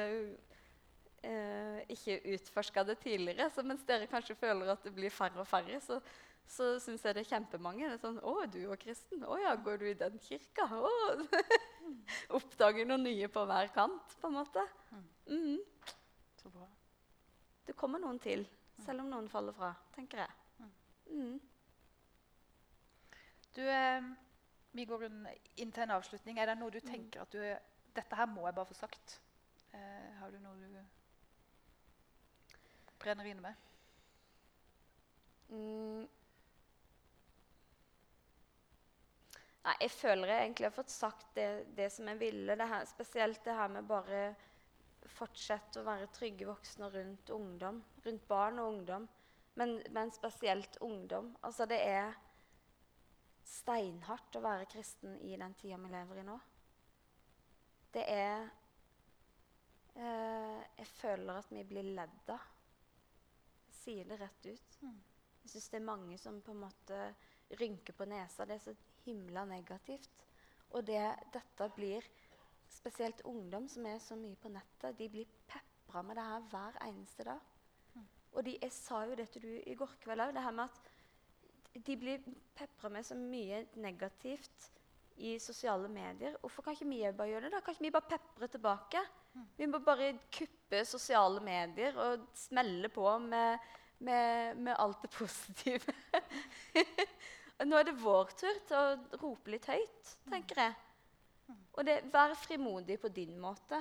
eh, 1.24 1.78
ikke 1.88 2.18
utforska 2.34 2.84
det 2.84 2.98
tidligere. 3.00 3.46
Så 3.48 3.64
mens 3.64 3.84
dere 3.88 4.08
kanskje 4.10 4.36
føler 4.36 4.68
at 4.74 4.84
det 4.84 4.92
blir 4.92 5.08
færre 5.08 5.40
og 5.40 5.48
færre, 5.48 5.80
så, 5.80 5.96
så 6.44 6.74
syns 6.84 7.06
jeg 7.06 7.16
det 7.16 7.22
er 7.24 7.30
kjempemange. 7.30 7.88
Det 7.88 7.96
er 7.96 8.02
sånn 8.02 8.20
'Å, 8.20 8.34
du 8.52 8.60
er 8.68 8.82
kristen? 8.82 9.24
Å 9.24 9.38
ja, 9.40 9.54
går 9.56 9.80
du 9.80 9.86
i 9.88 9.96
den 9.96 10.20
kirka?' 10.20 10.68
Å. 10.68 10.92
Oppdager 12.36 12.84
noe 12.84 13.00
nye 13.00 13.32
på 13.32 13.46
hver 13.48 13.72
kant, 13.72 14.18
på 14.20 14.28
en 14.28 14.36
måte. 14.36 14.68
Mm. 14.92 15.06
Så 15.26 16.50
bra. 16.54 16.66
Det 17.66 17.74
kommer 17.74 17.98
noen 17.98 18.18
til, 18.22 18.46
selv 18.84 19.02
om 19.02 19.10
noen 19.10 19.28
faller 19.28 19.54
fra, 19.56 19.72
tenker 19.96 20.22
jeg. 20.22 20.68
Mm. 21.10 21.40
Du, 23.56 23.62
eh, 23.70 24.02
vi 24.76 24.84
går 24.84 25.06
inn 25.06 25.22
inn 25.56 25.72
til 25.72 25.82
en 25.86 25.96
avslutning. 25.96 26.38
Er 26.38 26.50
det 26.50 26.58
noe 26.60 26.70
du 26.74 26.80
tenker 26.84 27.22
at 27.24 27.32
du 27.32 27.40
Dette 27.96 28.16
her 28.18 28.26
må 28.28 28.42
jeg 28.44 28.54
bare 28.58 28.68
få 28.68 28.74
sagt. 28.76 29.20
Eh, 29.72 30.10
har 30.20 30.30
du 30.30 30.38
noe 30.38 30.56
du 30.60 30.82
brenner 33.00 33.24
inne 33.30 33.40
med? 33.40 33.54
Mm. 35.48 36.04
Nei, 39.66 39.74
jeg 39.80 39.90
føler 39.90 40.30
jeg 40.30 40.42
egentlig 40.44 40.68
har 40.68 40.76
fått 40.76 40.92
sagt 40.92 41.26
det, 41.34 41.48
det 41.78 41.88
som 41.94 42.12
jeg 42.12 42.20
ville. 42.20 42.58
Det 42.58 42.68
her, 42.68 42.84
spesielt 42.86 43.40
det 43.44 43.56
her 43.56 43.72
med 43.72 43.88
bare 43.88 44.20
fortsette 45.12 45.80
å 45.80 45.86
være 45.86 46.10
trygge 46.14 46.48
voksne 46.48 46.90
rundt 46.92 47.30
ungdom. 47.34 47.80
Rundt 48.04 48.26
barn 48.28 48.60
og 48.62 48.72
ungdom. 48.74 49.08
Men, 49.56 49.78
men 49.90 50.12
spesielt 50.12 50.76
ungdom. 50.84 51.32
Altså, 51.46 51.66
det 51.68 51.78
er 51.80 52.12
steinhardt 53.46 54.36
å 54.36 54.44
være 54.44 54.68
kristen 54.70 55.16
i 55.24 55.36
den 55.38 55.54
tida 55.58 55.78
vi 55.80 55.92
lever 55.92 56.20
i 56.20 56.26
nå. 56.26 56.36
Det 57.94 58.02
er 58.12 58.48
eh, 59.94 60.60
Jeg 60.76 60.88
føler 60.98 61.38
at 61.40 61.52
vi 61.52 61.64
blir 61.64 61.94
ledd 61.96 62.32
av. 62.34 62.52
Jeg 63.70 63.78
sier 63.80 64.10
det 64.10 64.20
rett 64.20 64.50
ut. 64.50 64.76
Jeg 64.82 65.52
syns 65.52 65.70
det 65.72 65.78
er 65.78 65.88
mange 65.88 66.18
som 66.18 66.42
på 66.42 66.52
en 66.52 66.64
måte 66.66 67.00
rynker 67.60 67.94
på 67.96 68.08
nesa. 68.10 68.44
Det 68.44 68.58
er 68.58 68.64
så 68.66 68.74
himla 69.06 69.46
negativt. 69.48 70.26
Og 70.74 70.84
det, 70.84 71.00
dette 71.32 71.68
blir 71.76 72.04
Spesielt 72.72 73.22
ungdom 73.24 73.68
som 73.68 73.86
er 73.86 73.98
så 74.02 74.16
mye 74.18 74.36
på 74.40 74.50
nettet, 74.52 74.98
de 74.98 75.08
blir 75.10 75.30
pepra 75.48 76.02
med 76.02 76.18
det 76.18 76.26
her 76.26 76.48
hver 76.50 76.80
eneste 76.86 77.26
dag. 77.26 77.52
Og 78.36 78.44
de, 78.44 78.58
jeg 78.60 78.72
sa 78.74 79.00
jo 79.08 79.16
det 79.16 79.30
til 79.32 79.46
du 79.46 79.52
i 79.64 79.74
går 79.78 79.96
kveld 80.02 80.20
òg, 80.26 80.34
det 80.36 80.44
her 80.44 80.54
med 80.54 80.68
at 80.68 81.84
de 81.86 81.96
blir 81.96 82.24
pepra 82.56 82.90
med 82.92 83.04
så 83.04 83.16
mye 83.16 83.62
negativt 83.80 84.70
i 85.16 85.38
sosiale 85.40 85.88
medier. 85.88 86.36
Hvorfor 86.40 86.62
kan 86.62 86.76
ikke 86.76 86.88
vi 86.88 87.00
bare 87.16 87.30
gjøre 87.30 87.46
det? 87.46 87.52
da? 87.54 87.62
Kan 87.64 87.76
ikke 87.76 87.86
vi 87.86 87.94
bare 87.94 88.10
pepre 88.12 88.48
tilbake? 88.52 89.02
Vi 89.56 89.68
må 89.68 89.80
bare 89.84 90.14
kuppe 90.32 90.84
sosiale 90.88 91.40
medier 91.44 91.96
og 92.00 92.28
smelle 92.36 92.88
på 92.92 93.18
med, 93.18 93.58
med, 93.98 94.56
med 94.56 94.74
alt 94.78 95.02
det 95.04 95.10
positive. 95.12 95.96
Nå 97.68 97.76
er 97.78 97.88
det 97.88 97.96
vår 98.00 98.32
tur 98.36 98.58
til 98.68 98.76
å 98.76 99.20
rope 99.22 99.52
litt 99.52 99.68
høyt, 99.68 100.16
tenker 100.28 100.60
jeg. 100.60 100.74
Og 101.48 101.84
det, 101.86 102.00
vær 102.12 102.34
frimodig 102.38 102.98
på 103.00 103.10
din 103.14 103.36
måte. 103.40 103.78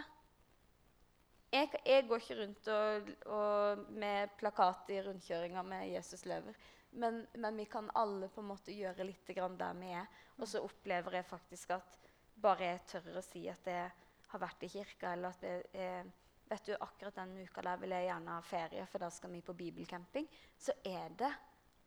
Jeg, 1.51 1.69
jeg 1.85 2.07
går 2.07 2.21
ikke 2.21 2.37
rundt 2.41 2.67
og, 2.73 3.11
og 3.31 3.85
med 3.95 4.33
plakat 4.39 4.89
i 4.91 5.01
rundkjøringa 5.05 5.63
med 5.63 5.87
'Jesus 5.87 6.25
lever'. 6.25 6.57
Men, 6.95 7.27
men, 7.33 7.57
vi 7.57 7.65
kan 7.65 7.89
alle 7.95 8.29
på 8.29 8.41
en 8.41 8.47
måte 8.47 8.71
gjøre 8.71 9.03
litt 9.03 9.27
der 9.27 9.73
vi 9.79 9.91
er. 9.91 10.07
Og 10.37 10.47
så 10.47 10.61
opplever 10.63 11.13
jeg 11.13 11.25
faktisk 11.25 11.71
at 11.75 11.97
bare 12.35 12.63
jeg 12.63 12.85
tør 12.87 13.17
å 13.17 13.23
si 13.23 13.47
at 13.49 13.67
jeg 13.67 13.91
har 14.27 14.39
vært 14.39 14.63
i 14.63 14.69
kirka, 14.69 15.13
eller 15.13 15.29
at 15.29 15.43
jeg, 15.43 15.63
jeg, 15.73 16.05
vet 16.49 16.65
du, 16.65 16.73
akkurat 16.79 17.15
den 17.15 17.37
uka 17.43 17.61
der 17.61 17.77
vil 17.77 17.95
jeg 17.95 18.07
gjerne 18.09 18.31
ha 18.31 18.41
ferie, 18.41 18.85
for 18.85 18.99
da 18.99 19.09
skal 19.09 19.31
vi 19.31 19.41
på 19.41 19.53
bibelcamping, 19.53 20.27
så 20.57 20.75
er 20.83 21.15
det 21.19 21.31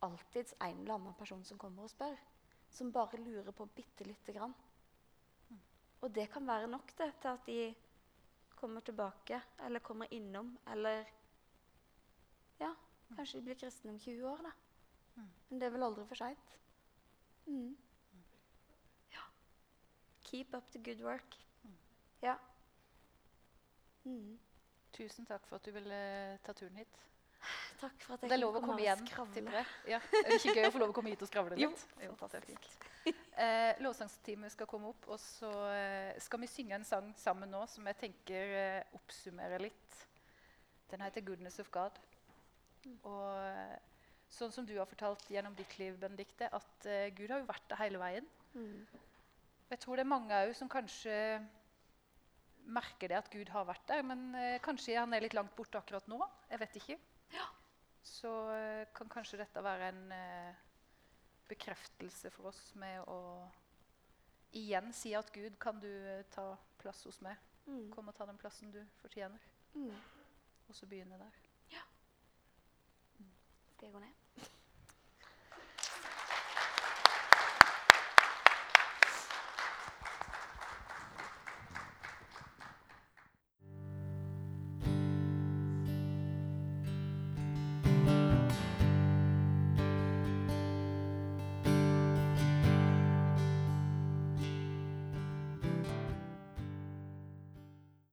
alltids 0.04 0.54
en 0.60 0.80
eller 0.80 0.94
annen 0.94 1.16
person 1.18 1.44
som 1.44 1.58
kommer 1.58 1.84
og 1.84 1.92
spør. 1.92 2.16
Som 2.70 2.92
bare 2.92 3.20
lurer 3.20 3.52
på 3.52 3.66
bitte 3.74 4.04
lite 4.04 4.32
grann. 4.32 4.54
Og 6.00 6.14
det 6.14 6.30
kan 6.30 6.46
være 6.46 6.66
nok 6.66 6.92
det, 6.98 7.12
til 7.20 7.28
at 7.28 7.46
de 7.46 7.74
kommer 8.56 8.80
tilbake, 8.80 9.40
eller 9.64 9.78
kommer 9.80 10.06
innom, 10.11 10.58
eller 10.72 11.04
Ja, 12.61 12.72
kanskje 13.16 13.38
de 13.38 13.44
blir 13.44 13.54
kristne 13.54 13.90
om 13.90 13.98
20 13.98 14.28
år, 14.28 14.40
da. 14.42 14.50
Men 15.48 15.61
det 15.61 15.66
er 15.66 15.70
vel 15.70 15.82
aldri 15.82 16.06
for 16.06 16.18
seint. 16.18 16.56
Mm. 17.46 17.76
Ja. 19.12 19.22
Keep 20.24 20.54
up 20.54 20.70
the 20.70 20.82
good 20.84 21.04
work. 21.04 21.38
Ja. 22.22 22.34
Mm. 24.04 24.38
Tusen 24.92 25.26
takk 25.26 25.46
for 25.46 25.56
at 25.56 25.66
du 25.66 25.70
ville 25.70 26.38
ta 26.44 26.52
turen 26.52 26.76
hit. 26.76 26.98
Takk 27.78 28.02
for 28.02 28.16
at 28.16 28.24
jeg 28.24 28.30
Det 28.30 28.36
er 28.36 28.42
lov 28.42 28.56
å 28.58 28.62
komme 28.64 28.80
igjen. 28.82 29.04
tipper 29.06 29.54
jeg. 29.60 29.66
Ja. 29.92 30.00
Er 30.18 30.28
det 30.32 30.38
ikke 30.40 30.54
gøy 30.56 30.66
å 30.66 30.72
få 30.74 30.80
lov 30.82 30.90
å 30.90 30.96
komme 30.96 31.12
hit 31.12 31.22
og 31.22 31.30
skravle 31.30 31.58
Jo, 31.60 31.70
litt? 31.70 31.84
er 32.02 32.14
fantastisk. 32.18 32.78
Eh, 33.38 33.78
Lovsangsteamet 33.84 34.52
skal 34.52 34.66
komme 34.66 34.90
opp, 34.90 35.06
og 35.08 35.20
så 35.22 35.50
eh, 35.72 36.18
skal 36.20 36.42
vi 36.42 36.48
synge 36.50 36.74
en 36.74 36.84
sang 36.84 37.12
sammen 37.16 37.50
nå 37.54 37.62
som 37.70 37.86
jeg 37.86 38.00
tenker 38.02 38.54
eh, 38.58 38.96
oppsummerer 38.98 39.62
litt. 39.62 40.00
Den 40.90 41.04
heter 41.04 41.22
'Goodness 41.22 41.60
of 41.62 41.70
God'. 41.70 42.00
Og 43.06 43.28
eh, 43.46 43.76
sånn 44.28 44.52
som 44.52 44.66
du 44.66 44.74
har 44.78 44.88
fortalt 44.88 45.24
gjennom 45.30 45.54
ditt 45.56 45.78
liv, 45.78 45.96
Benedikte, 46.00 46.50
at 46.52 46.86
eh, 46.88 47.10
Gud 47.14 47.30
har 47.30 47.42
jo 47.42 47.48
vært 47.48 47.68
der 47.70 47.80
hele 47.84 48.02
veien. 48.02 48.26
Mm. 48.54 48.86
Jeg 49.70 49.80
tror 49.84 49.96
det 49.96 50.04
er 50.04 50.12
mange 50.14 50.42
òg 50.46 50.54
som 50.56 50.68
kanskje 50.72 51.14
merker 52.68 53.08
det 53.08 53.18
at 53.18 53.30
Gud 53.32 53.48
har 53.52 53.64
vært 53.68 53.86
der, 53.88 54.02
men 54.04 54.34
eh, 54.36 54.58
kanskje 54.64 54.98
han 54.98 55.14
er 55.16 55.24
litt 55.24 55.36
langt 55.36 55.54
borte 55.56 55.80
akkurat 55.80 56.08
nå. 56.10 56.20
Jeg 56.50 56.60
vet 56.64 56.76
ikke. 56.82 56.98
Så 58.08 58.32
eh, 58.54 58.86
kan 58.96 59.10
kanskje 59.12 59.38
dette 59.42 59.62
være 59.62 59.90
en 59.92 60.12
eh, 60.14 60.60
bekreftelse 61.48 62.32
for 62.34 62.50
oss 62.50 62.62
med 62.80 63.04
å 63.08 63.18
igjen 64.56 64.92
si 64.96 65.12
at 65.16 65.32
Gud, 65.34 65.58
kan 65.60 65.80
du 65.80 65.90
eh, 65.90 66.24
ta 66.32 66.50
plass 66.80 67.04
hos 67.08 67.20
meg? 67.24 67.36
Mm. 67.68 67.90
Kom 67.92 68.08
og 68.08 68.16
ta 68.16 68.26
den 68.28 68.40
plassen 68.40 68.72
du 68.72 68.80
fortjener. 69.02 69.44
Mm. 69.74 69.92
Og 70.68 70.76
så 70.76 70.88
begynne 70.88 71.20
der. 71.20 71.42
Ja. 71.74 71.84
Skal 73.74 73.90
jeg 73.90 73.94
gå 73.98 74.02
ned? 74.06 74.17